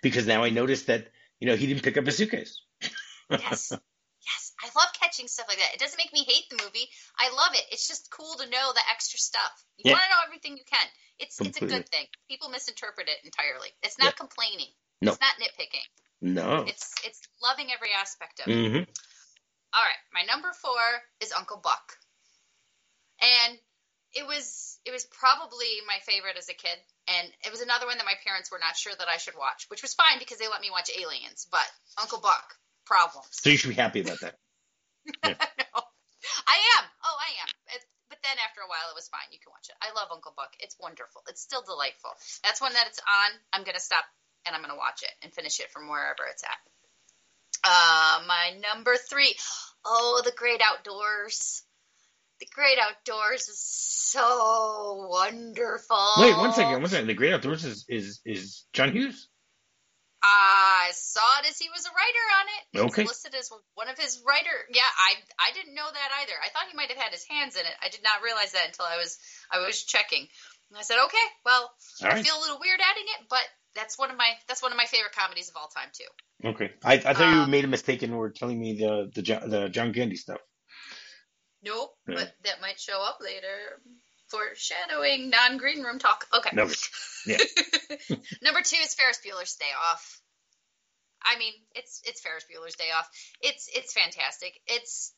because 0.01 0.25
now 0.25 0.43
I 0.43 0.49
noticed 0.49 0.87
that 0.87 1.11
you 1.39 1.47
know 1.47 1.55
he 1.55 1.67
didn't 1.67 1.83
pick 1.83 1.97
up 1.97 2.07
a 2.07 2.11
suitcase. 2.11 2.59
Yes. 3.29 3.71
I 4.63 4.67
love 4.75 4.89
catching 4.99 5.27
stuff 5.27 5.45
like 5.47 5.59
that. 5.59 5.73
It 5.73 5.79
doesn't 5.79 5.97
make 5.97 6.11
me 6.13 6.23
hate 6.25 6.49
the 6.49 6.57
movie. 6.57 6.89
I 7.19 7.29
love 7.33 7.53
it. 7.53 7.63
It's 7.71 7.87
just 7.87 8.09
cool 8.09 8.35
to 8.37 8.49
know 8.49 8.73
the 8.73 8.81
extra 8.89 9.19
stuff. 9.19 9.53
You 9.77 9.89
Yeah. 9.89 9.93
want 9.93 10.03
to 10.05 10.09
know 10.09 10.21
everything 10.25 10.57
you 10.57 10.65
can. 10.65 10.87
It's 11.19 11.39
it's 11.41 11.61
a 11.61 11.65
good 11.65 11.87
thing. 11.89 12.07
People 12.27 12.49
misinterpret 12.49 13.07
it 13.07 13.17
entirely. 13.23 13.69
It's 13.83 13.97
not 13.97 14.13
Yeah. 14.13 14.17
complaining. 14.17 14.73
No. 15.01 15.11
It's 15.11 15.21
not 15.21 15.37
nitpicking. 15.37 15.85
No. 16.21 16.65
It's 16.65 16.93
it's 17.05 17.21
loving 17.41 17.71
every 17.71 17.93
aspect 17.93 18.39
of 18.41 18.47
it. 18.47 18.53
hmm 18.53 18.83
All 19.73 19.83
right, 19.83 20.01
my 20.13 20.23
number 20.23 20.51
four 20.53 20.81
is 21.19 21.31
Uncle 21.31 21.57
Buck, 21.57 21.97
and 23.21 23.59
it 24.13 24.25
was 24.25 24.79
it 24.85 24.91
was 24.91 25.05
probably 25.05 25.67
my 25.85 25.99
favorite 26.05 26.37
as 26.37 26.49
a 26.49 26.53
kid, 26.53 26.77
and 27.07 27.31
it 27.45 27.51
was 27.51 27.61
another 27.61 27.85
one 27.85 27.97
that 27.97 28.05
my 28.05 28.15
parents 28.25 28.51
were 28.51 28.59
not 28.59 28.75
sure 28.75 28.93
that 28.97 29.07
I 29.07 29.17
should 29.17 29.35
watch, 29.37 29.65
which 29.69 29.81
was 29.81 29.93
fine 29.93 30.17
because 30.19 30.37
they 30.39 30.47
let 30.47 30.61
me 30.61 30.71
watch 30.71 30.89
Aliens, 30.97 31.47
but 31.51 31.65
Uncle 31.99 32.19
Buck 32.19 32.55
problems. 32.85 33.27
So 33.31 33.49
you 33.49 33.57
should 33.57 33.69
be 33.69 33.75
happy 33.75 34.01
about 34.01 34.19
that. 34.21 34.35
No, 35.23 35.31
I 36.53 36.57
am. 36.77 36.83
Oh, 37.03 37.17
I 37.17 37.31
am. 37.43 37.49
It, 37.75 37.81
but 38.09 38.19
then 38.23 38.37
after 38.43 38.61
a 38.61 38.69
while, 38.69 38.91
it 38.91 38.97
was 38.97 39.07
fine. 39.07 39.27
You 39.31 39.39
can 39.39 39.51
watch 39.51 39.69
it. 39.69 39.77
I 39.81 39.95
love 39.95 40.09
Uncle 40.11 40.33
Buck. 40.35 40.53
It's 40.59 40.75
wonderful. 40.79 41.21
It's 41.29 41.41
still 41.41 41.63
delightful. 41.63 42.11
That's 42.43 42.61
one 42.61 42.73
that 42.73 42.87
it's 42.87 42.99
on. 42.99 43.29
I'm 43.53 43.63
gonna 43.63 43.83
stop 43.83 44.05
and 44.45 44.55
I'm 44.55 44.61
gonna 44.61 44.79
watch 44.79 45.03
it 45.03 45.13
and 45.23 45.33
finish 45.33 45.59
it 45.59 45.71
from 45.71 45.89
wherever 45.89 46.23
it's 46.29 46.43
at. 46.43 46.59
Uh, 47.63 48.23
my 48.27 48.55
number 48.61 48.95
three. 48.95 49.35
Oh, 49.85 50.21
the 50.23 50.31
great 50.31 50.61
outdoors. 50.61 51.63
The 52.39 52.47
great 52.53 52.77
outdoors 52.77 53.47
is 53.49 53.59
so 53.59 55.07
wonderful. 55.09 55.97
Wait, 56.19 56.37
one 56.37 56.53
second, 56.53 56.81
one 56.81 56.89
second. 56.89 57.07
The 57.07 57.13
Great 57.13 57.33
Outdoors 57.33 57.65
is 57.65 57.85
is 57.89 58.21
is 58.25 58.65
John 58.73 58.91
Hughes. 58.91 59.27
I 60.29 60.91
saw 60.93 61.23
it 61.39 61.49
as 61.49 61.57
he 61.57 61.69
was 61.69 61.85
a 61.85 61.93
writer 61.95 62.25
on 62.39 62.45
it. 62.51 62.63
Okay. 62.91 63.01
It's 63.03 63.11
listed 63.11 63.35
as 63.35 63.49
one 63.75 63.87
of 63.87 63.97
his 63.97 64.21
writer. 64.27 64.57
Yeah, 64.69 64.83
I 64.83 65.15
I 65.39 65.53
didn't 65.53 65.75
know 65.75 65.87
that 65.87 66.09
either. 66.21 66.33
I 66.43 66.49
thought 66.49 66.67
he 66.69 66.75
might 66.75 66.89
have 66.91 66.97
had 66.99 67.13
his 67.13 67.23
hands 67.23 67.55
in 67.55 67.61
it. 67.65 67.75
I 67.81 67.89
did 67.89 68.03
not 68.03 68.21
realize 68.23 68.51
that 68.51 68.67
until 68.67 68.85
I 68.85 68.97
was 68.97 69.17
I 69.51 69.59
was 69.65 69.83
checking. 69.83 70.27
And 70.69 70.77
I 70.77 70.81
said, 70.83 70.97
okay, 71.05 71.27
well, 71.45 71.71
All 72.03 72.07
I 72.07 72.15
right. 72.15 72.25
feel 72.25 72.35
a 72.37 72.41
little 72.43 72.59
weird 72.59 72.79
adding 72.83 73.07
it, 73.07 73.27
but 73.29 73.45
that's 73.73 73.97
one 73.97 74.11
of 74.11 74.17
my 74.17 74.27
that's 74.47 74.61
one 74.61 74.71
of 74.71 74.77
my 74.77 74.85
favorite 74.85 75.15
comedies 75.15 75.47
of 75.49 75.55
all 75.55 75.69
time 75.69 75.89
too. 75.93 76.49
Okay. 76.49 76.71
I, 76.83 76.93
I 76.95 77.13
thought 77.13 77.33
you 77.33 77.41
Um, 77.47 77.51
made 77.51 77.63
a 77.63 77.69
mistake 77.69 78.03
and 78.03 78.17
were 78.17 78.31
telling 78.31 78.59
me 78.59 78.77
the 78.77 79.09
the 79.15 79.21
Jo- 79.21 79.47
the 79.47 79.69
John 79.69 79.93
Candy 79.93 80.17
stuff. 80.17 80.41
Nope, 81.63 81.95
Yeah. 82.07 82.15
but 82.15 82.35
that 82.43 82.61
might 82.61 82.79
show 82.79 82.99
up 83.01 83.17
later. 83.21 83.81
Foreshadowing 84.29 85.29
non-green 85.29 85.83
room 85.83 85.99
talk. 85.99 86.25
Okay. 86.35 86.49
No. 86.53 86.69
Yeah. 87.25 87.37
Number 88.41 88.61
two 88.61 88.77
is 88.81 88.93
Ferris 88.93 89.19
Bueller's 89.25 89.55
Day 89.55 89.65
Off. 89.91 90.21
I 91.23 91.37
mean, 91.37 91.53
it's 91.75 92.01
it's 92.05 92.21
Ferris 92.21 92.45
Bueller's 92.45 92.75
Day 92.75 92.91
Off. 92.97 93.09
It's 93.41 93.69
it's 93.73 93.93
fantastic. 93.93 94.59
It's 94.67 95.13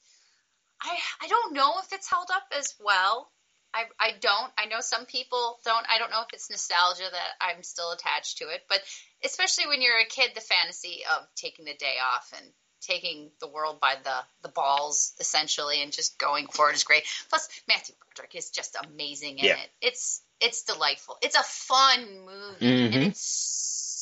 I 0.81 0.97
I 1.21 1.27
don't 1.27 1.53
know 1.53 1.73
if 1.83 1.91
it's 1.91 2.09
held 2.09 2.29
up 2.33 2.43
as 2.57 2.75
well. 2.79 3.31
I 3.73 3.85
I 3.99 4.11
don't. 4.19 4.51
I 4.57 4.65
know 4.65 4.81
some 4.81 5.05
people 5.05 5.59
don't. 5.65 5.85
I 5.89 5.99
don't 5.99 6.11
know 6.11 6.21
if 6.21 6.33
it's 6.33 6.49
nostalgia 6.49 7.09
that 7.11 7.31
I'm 7.41 7.63
still 7.63 7.91
attached 7.91 8.39
to 8.39 8.45
it, 8.45 8.61
but 8.67 8.79
especially 9.23 9.67
when 9.67 9.81
you're 9.81 9.99
a 9.99 10.05
kid, 10.05 10.31
the 10.33 10.41
fantasy 10.41 11.01
of 11.05 11.27
taking 11.35 11.65
the 11.65 11.75
day 11.75 11.95
off 12.01 12.33
and 12.35 12.51
taking 12.81 13.31
the 13.39 13.47
world 13.47 13.79
by 13.79 13.95
the 14.03 14.23
the 14.41 14.49
balls 14.49 15.13
essentially 15.19 15.81
and 15.81 15.91
just 15.91 16.17
going 16.17 16.47
for 16.47 16.69
it 16.69 16.75
is 16.75 16.83
great. 16.83 17.03
Plus 17.29 17.47
Matthew 17.67 17.95
Broderick 18.15 18.35
is 18.35 18.49
just 18.49 18.75
amazing 18.83 19.39
in 19.39 19.45
Yeah. 19.45 19.57
it. 19.57 19.69
It's 19.81 20.21
it's 20.39 20.63
delightful. 20.63 21.17
It's 21.21 21.35
a 21.35 21.43
fun 21.43 22.19
movie 22.25 22.65
and 22.85 22.93
Mhm. 22.93 23.07
it's 23.09 23.21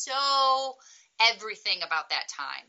so 0.07 0.77
everything 1.19 1.81
about 1.81 2.09
that 2.09 2.27
time. 2.29 2.65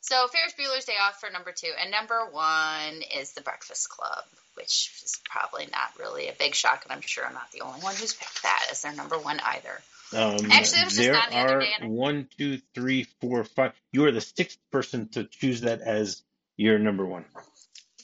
So 0.00 0.26
Ferris 0.28 0.54
Bueller's 0.58 0.84
Day 0.86 0.94
Off 1.00 1.20
for 1.20 1.30
number 1.30 1.52
two, 1.52 1.70
and 1.80 1.90
number 1.90 2.26
one 2.30 3.02
is 3.18 3.32
The 3.32 3.42
Breakfast 3.42 3.88
Club, 3.90 4.24
which 4.54 4.90
is 5.04 5.20
probably 5.28 5.66
not 5.70 5.90
really 5.98 6.28
a 6.28 6.32
big 6.38 6.54
shock, 6.54 6.82
and 6.84 6.92
I'm 6.92 7.02
sure 7.02 7.24
I'm 7.24 7.34
not 7.34 7.50
the 7.52 7.60
only 7.60 7.80
one 7.80 7.94
who's 7.94 8.14
picked 8.14 8.42
that 8.42 8.66
as 8.70 8.82
their 8.82 8.94
number 8.94 9.18
one 9.18 9.40
either. 9.40 9.80
Um, 10.12 10.50
Actually, 10.50 10.80
it 10.80 10.84
was 10.86 10.96
just 10.96 10.96
there 10.96 11.12
the 11.12 11.36
other 11.38 11.56
are 11.56 11.60
day 11.60 11.72
I- 11.80 11.86
one, 11.86 12.28
two, 12.36 12.60
three, 12.74 13.06
four, 13.20 13.44
five. 13.44 13.72
You 13.92 14.06
are 14.06 14.12
the 14.12 14.20
sixth 14.20 14.58
person 14.72 15.08
to 15.10 15.24
choose 15.24 15.60
that 15.62 15.80
as 15.82 16.22
your 16.56 16.78
number 16.78 17.06
one. 17.06 17.24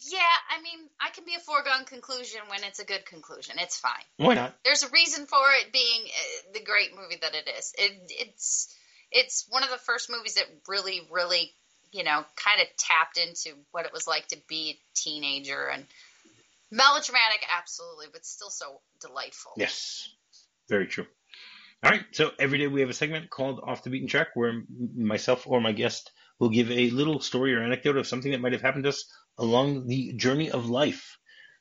Yeah, 0.08 0.20
I 0.56 0.62
mean, 0.62 0.88
I 1.00 1.10
can 1.10 1.24
be 1.24 1.34
a 1.34 1.40
foregone 1.40 1.84
conclusion 1.84 2.40
when 2.48 2.62
it's 2.62 2.78
a 2.78 2.84
good 2.84 3.04
conclusion. 3.06 3.56
It's 3.58 3.76
fine. 3.78 3.92
Why 4.18 4.34
not? 4.34 4.54
There's 4.64 4.84
a 4.84 4.88
reason 4.90 5.26
for 5.26 5.42
it 5.60 5.72
being 5.72 6.02
uh, 6.04 6.52
the 6.54 6.60
great 6.64 6.94
movie 6.94 7.18
that 7.20 7.34
it 7.34 7.50
is. 7.58 7.74
It, 7.76 7.92
it's 8.10 8.72
it's 9.10 9.46
one 9.50 9.64
of 9.64 9.70
the 9.70 9.78
first 9.78 10.08
movies 10.10 10.34
that 10.34 10.44
really, 10.68 11.00
really, 11.10 11.52
you 11.92 12.04
know, 12.04 12.24
kind 12.36 12.60
of 12.60 12.66
tapped 12.76 13.18
into 13.18 13.56
what 13.70 13.86
it 13.86 13.92
was 13.92 14.06
like 14.06 14.28
to 14.28 14.38
be 14.48 14.70
a 14.70 14.78
teenager 14.94 15.68
and 15.68 15.86
melodramatic, 16.70 17.44
absolutely, 17.56 18.06
but 18.12 18.24
still 18.24 18.50
so 18.50 18.80
delightful. 19.00 19.52
Yes, 19.56 20.08
very 20.68 20.86
true. 20.86 21.06
All 21.82 21.90
right, 21.90 22.04
so 22.12 22.30
every 22.38 22.58
day 22.58 22.66
we 22.66 22.80
have 22.80 22.90
a 22.90 22.94
segment 22.94 23.30
called 23.30 23.60
Off 23.62 23.82
the 23.82 23.90
Beaten 23.90 24.08
Track 24.08 24.28
where 24.34 24.62
myself 24.96 25.46
or 25.46 25.60
my 25.60 25.72
guest 25.72 26.10
will 26.38 26.48
give 26.48 26.70
a 26.70 26.90
little 26.90 27.20
story 27.20 27.54
or 27.54 27.62
anecdote 27.62 27.96
of 27.96 28.06
something 28.06 28.32
that 28.32 28.40
might 28.40 28.52
have 28.52 28.62
happened 28.62 28.84
to 28.84 28.90
us 28.90 29.04
along 29.38 29.86
the 29.86 30.12
journey 30.14 30.50
of 30.50 30.68
life. 30.68 31.18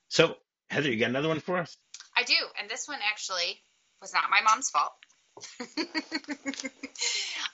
So, 0.08 0.36
Heather, 0.70 0.92
you 0.92 1.00
got 1.00 1.10
another 1.10 1.28
one 1.28 1.40
for 1.40 1.58
us? 1.58 1.78
I 2.16 2.24
do, 2.24 2.36
and 2.60 2.70
this 2.70 2.88
one 2.88 3.00
actually 3.10 3.62
was 4.02 4.14
not 4.14 4.30
my 4.30 4.42
mom's 4.42 4.70
fault. 4.70 4.94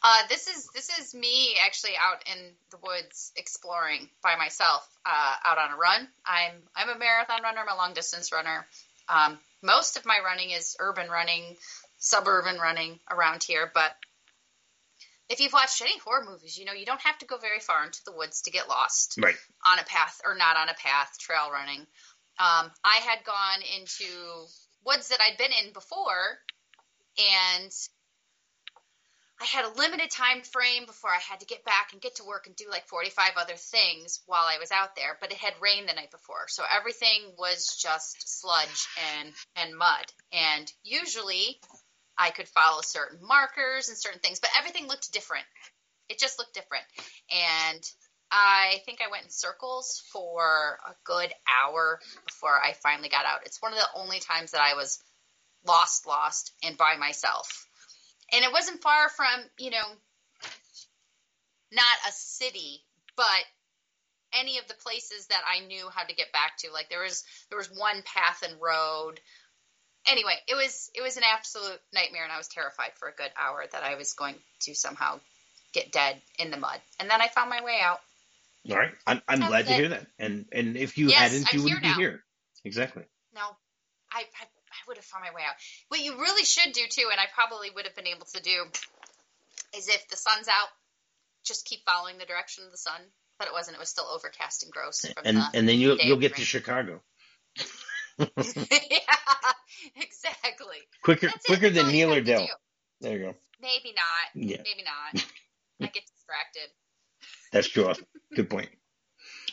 uh, 0.04 0.28
this 0.30 0.48
is 0.48 0.68
this 0.74 0.90
is 1.00 1.14
me 1.14 1.56
actually 1.64 1.92
out 2.02 2.24
in 2.32 2.52
the 2.72 2.78
woods 2.78 3.32
exploring 3.36 4.10
by 4.24 4.36
myself, 4.36 4.88
uh, 5.06 5.34
out 5.46 5.58
on 5.58 5.72
a 5.72 5.78
run. 5.78 6.08
I'm 6.26 6.54
I'm 6.76 6.90
a 6.90 6.98
marathon 6.98 7.44
runner. 7.44 7.60
I'm 7.60 7.74
a 7.74 7.78
long 7.78 7.94
distance 7.94 8.32
runner. 8.32 8.66
Um, 9.08 9.38
most 9.62 9.98
of 9.98 10.06
my 10.06 10.20
running 10.26 10.52
is 10.52 10.76
urban 10.80 11.10
running, 11.10 11.56
suburban 12.00 12.58
running 12.58 13.00
around 13.12 13.44
here. 13.44 13.70
But 13.74 13.96
if 15.30 15.40
you've 15.40 15.54
watched 15.54 15.82
any 15.82 15.98
horror 16.00 16.26
movies, 16.28 16.58
you 16.58 16.66
know 16.66 16.74
you 16.74 16.86
don't 16.86 17.02
have 17.02 17.18
to 17.20 17.26
go 17.26 17.38
very 17.38 17.60
far 17.60 17.86
into 17.86 18.04
the 18.04 18.12
woods 18.12 18.42
to 18.44 18.52
get 18.52 18.68
lost 18.68 19.20
Right. 19.22 19.36
on 19.66 19.78
a 19.80 19.84
path 19.84 20.20
or 20.26 20.36
not 20.36 20.58
on 20.58 20.70
a 20.70 20.74
path, 20.74 21.18
trail 21.20 21.52
running. 21.52 21.82
Um, 22.40 22.72
I 22.84 22.98
had 23.06 23.24
gone 23.24 23.62
into 23.78 24.48
woods 24.84 25.10
that 25.10 25.20
I'd 25.22 25.38
been 25.38 25.52
in 25.64 25.74
before, 25.74 26.40
and 27.20 27.72
I 29.42 29.46
had 29.46 29.66
a 29.66 29.74
limited 29.80 30.12
time 30.12 30.42
frame 30.42 30.86
before 30.86 31.10
I 31.10 31.18
had 31.18 31.40
to 31.40 31.48
get 31.48 31.66
back 31.66 31.94
and 31.94 32.02
get 32.02 32.18
to 32.18 32.24
work 32.24 32.46
and 32.46 32.56
do 32.56 32.66
like 32.70 32.88
45 32.88 33.32
other 33.38 33.56
things 33.56 34.20
while 34.28 34.46
I 34.46 34.60
was 34.60 34.70
out 34.72 34.96
there, 34.96 35.18
but 35.20 35.32
it 35.32 35.40
had 35.40 35.54
rained 35.60 35.90
the 35.90 35.94
night 35.94 36.12
before. 36.12 36.46
So 36.48 36.64
everything 36.72 37.34
was 37.40 37.76
just 37.82 38.40
sludge 38.40 38.88
and 39.18 39.34
and 39.56 39.76
mud. 39.76 40.06
And 40.32 40.72
usually 40.84 41.60
I 42.20 42.30
could 42.30 42.48
follow 42.50 42.82
certain 42.84 43.18
markers 43.20 43.90
and 43.90 43.98
certain 43.98 44.20
things, 44.20 44.40
but 44.40 44.52
everything 44.60 44.88
looked 44.88 45.12
different. 45.12 45.46
It 46.08 46.20
just 46.20 46.38
looked 46.38 46.54
different. 46.54 46.86
And 47.32 47.82
I 48.30 48.82
think 48.86 49.00
I 49.02 49.10
went 49.10 49.24
in 49.24 49.32
circles 49.32 50.04
for 50.14 50.78
a 50.88 50.94
good 51.04 51.34
hour 51.50 52.00
before 52.28 52.62
I 52.62 52.74
finally 52.74 53.10
got 53.10 53.26
out. 53.26 53.48
It's 53.48 53.62
one 53.62 53.74
of 53.74 53.80
the 53.80 54.00
only 54.00 54.20
times 54.20 54.52
that 54.52 54.62
I 54.62 54.76
was 54.76 55.00
lost, 55.66 56.06
lost, 56.06 56.52
and 56.64 56.78
by 56.78 56.96
myself 56.98 57.68
and 58.34 58.44
it 58.44 58.52
wasn't 58.52 58.82
far 58.82 59.10
from 59.10 59.42
you 59.58 59.72
know 59.72 59.88
not 61.72 61.98
a 62.08 62.12
city 62.12 62.82
but 63.16 63.46
any 64.34 64.58
of 64.58 64.68
the 64.68 64.74
places 64.76 65.28
that 65.28 65.42
I 65.46 65.66
knew 65.66 65.90
how 65.94 66.04
to 66.04 66.16
get 66.16 66.32
back 66.32 66.58
to. 66.60 66.72
Like 66.72 66.90
there 66.90 67.02
was 67.02 67.24
there 67.50 67.58
was 67.58 67.70
one 67.76 68.02
path 68.04 68.44
and 68.44 68.62
road. 68.62 69.20
Anyway 70.08 70.34
it 70.48 70.56
was 70.56 70.90
it 70.96 71.02
was 71.02 71.18
an 71.18 71.24
absolute 71.32 71.80
nightmare 71.94 72.24
and 72.24 72.32
I 72.32 72.38
was 72.38 72.48
terrified 72.48 72.92
for 72.96 73.08
a 73.08 73.14
good 73.14 73.32
hour 73.38 73.64
that 73.72 73.84
I 73.84 73.96
was 73.96 74.14
going 74.14 74.36
to 74.62 74.74
somehow 74.74 75.20
get 75.74 75.92
dead 75.92 76.22
in 76.40 76.52
the 76.52 76.58
mud. 76.58 76.80
And 77.00 77.10
then 77.10 77.22
I 77.22 77.28
found 77.28 77.50
my 77.50 77.64
way 77.64 77.80
out. 77.82 78.00
All 78.70 78.78
right. 78.78 78.92
I'm, 79.08 79.22
I'm 79.28 79.40
glad 79.40 79.66
to 79.68 79.74
hear 79.74 79.90
that. 79.90 80.08
And 80.20 80.46
and 80.52 80.78
if 80.78 80.98
you 80.98 81.08
yes, 81.10 81.32
hadn't 81.32 81.48
I'm 81.52 81.60
you 81.60 81.64
wouldn't 81.64 81.82
be 81.82 81.90
now. 81.90 81.98
here. 81.98 82.24
Exactly. 82.64 83.04
No 83.36 83.42
I, 84.12 84.24
I 84.42 84.46
I 84.82 84.84
would 84.88 84.98
have 84.98 85.06
found 85.06 85.24
my 85.24 85.34
way 85.36 85.44
out. 85.48 85.56
What 85.90 86.02
you 86.02 86.18
really 86.18 86.44
should 86.44 86.74
do 86.74 86.82
too, 86.90 87.10
and 87.12 87.20
I 87.20 87.26
probably 87.34 87.70
would 87.70 87.86
have 87.86 87.96
been 87.96 88.08
able 88.08 88.26
to 88.34 88.42
do, 88.42 88.66
is 89.78 89.88
if 89.88 90.08
the 90.10 90.18
sun's 90.18 90.48
out, 90.48 90.70
just 91.46 91.66
keep 91.66 91.86
following 91.86 92.18
the 92.18 92.26
direction 92.26 92.66
of 92.66 92.72
the 92.72 92.78
sun. 92.78 93.00
But 93.38 93.48
it 93.48 93.54
wasn't. 93.54 93.78
It 93.78 93.80
was 93.80 93.90
still 93.90 94.06
overcast 94.06 94.64
and 94.64 94.72
gross. 94.72 95.06
and 95.26 95.38
the 95.38 95.46
and 95.54 95.68
then 95.68 95.80
you'll 95.80 95.98
you'll 95.98 96.18
get 96.18 96.32
rain. 96.34 96.40
to 96.40 96.46
Chicago 96.46 97.02
yeah, 98.20 98.26
exactly. 99.96 100.78
quicker 101.04 101.28
That's 101.28 101.46
quicker 101.46 101.70
That's 101.70 101.86
than 101.86 101.92
Neal 101.92 102.14
or 102.14 102.22
Del. 102.22 102.48
There 103.00 103.18
you 103.18 103.20
go. 103.20 103.36
Maybe 103.62 103.96
not. 103.96 104.46
Yeah, 104.50 104.58
Maybe 104.58 104.84
not. 104.84 105.26
I 105.82 105.88
get 105.88 106.04
distracted. 106.06 106.70
that's 107.52 107.68
true. 107.68 107.92
Good 108.36 108.50
point. 108.50 108.70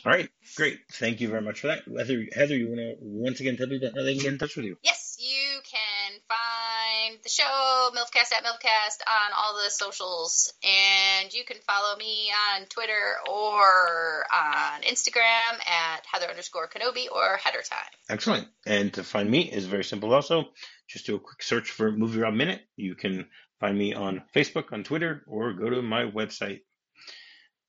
All 0.05 0.13
right, 0.13 0.29
great. 0.55 0.79
Thank 0.93 1.19
you 1.19 1.27
very 1.27 1.41
much 1.41 1.59
for 1.59 1.67
that. 1.67 1.83
Heather, 1.85 2.25
Heather, 2.33 2.55
you 2.55 2.67
want 2.69 2.79
to 2.79 2.95
once 3.01 3.39
again 3.41 3.57
tell 3.57 3.67
people 3.67 3.91
how 3.93 4.03
they 4.03 4.13
can 4.13 4.23
get 4.23 4.33
in 4.33 4.39
touch 4.39 4.55
with 4.55 4.65
you? 4.65 4.77
Yes, 4.81 5.17
you 5.19 5.59
can 5.69 6.19
find 6.29 7.19
the 7.21 7.29
show 7.29 7.89
Milfcast 7.93 8.31
at 8.31 8.43
Milfcast 8.43 9.01
on 9.07 9.31
all 9.37 9.55
the 9.61 9.69
socials, 9.69 10.53
and 10.63 11.33
you 11.33 11.43
can 11.43 11.57
follow 11.67 11.97
me 11.97 12.31
on 12.55 12.65
Twitter 12.67 13.17
or 13.29 14.25
on 14.33 14.81
Instagram 14.83 15.59
at 15.67 16.05
Heather 16.11 16.27
underscore 16.27 16.69
Kenobi 16.69 17.11
or 17.11 17.37
Header 17.43 17.61
Time. 17.61 17.79
Excellent. 18.09 18.47
And 18.65 18.93
to 18.93 19.03
find 19.03 19.29
me 19.29 19.51
is 19.51 19.65
very 19.65 19.83
simple 19.83 20.13
also. 20.13 20.45
Just 20.87 21.07
do 21.07 21.15
a 21.15 21.19
quick 21.19 21.43
search 21.43 21.71
for 21.71 21.91
Movie 21.91 22.19
Rob 22.19 22.33
Minute. 22.33 22.61
You 22.77 22.95
can 22.95 23.27
find 23.59 23.77
me 23.77 23.93
on 23.93 24.23
Facebook, 24.33 24.71
on 24.71 24.83
Twitter, 24.83 25.23
or 25.27 25.53
go 25.53 25.69
to 25.69 25.81
my 25.81 26.05
website. 26.05 26.61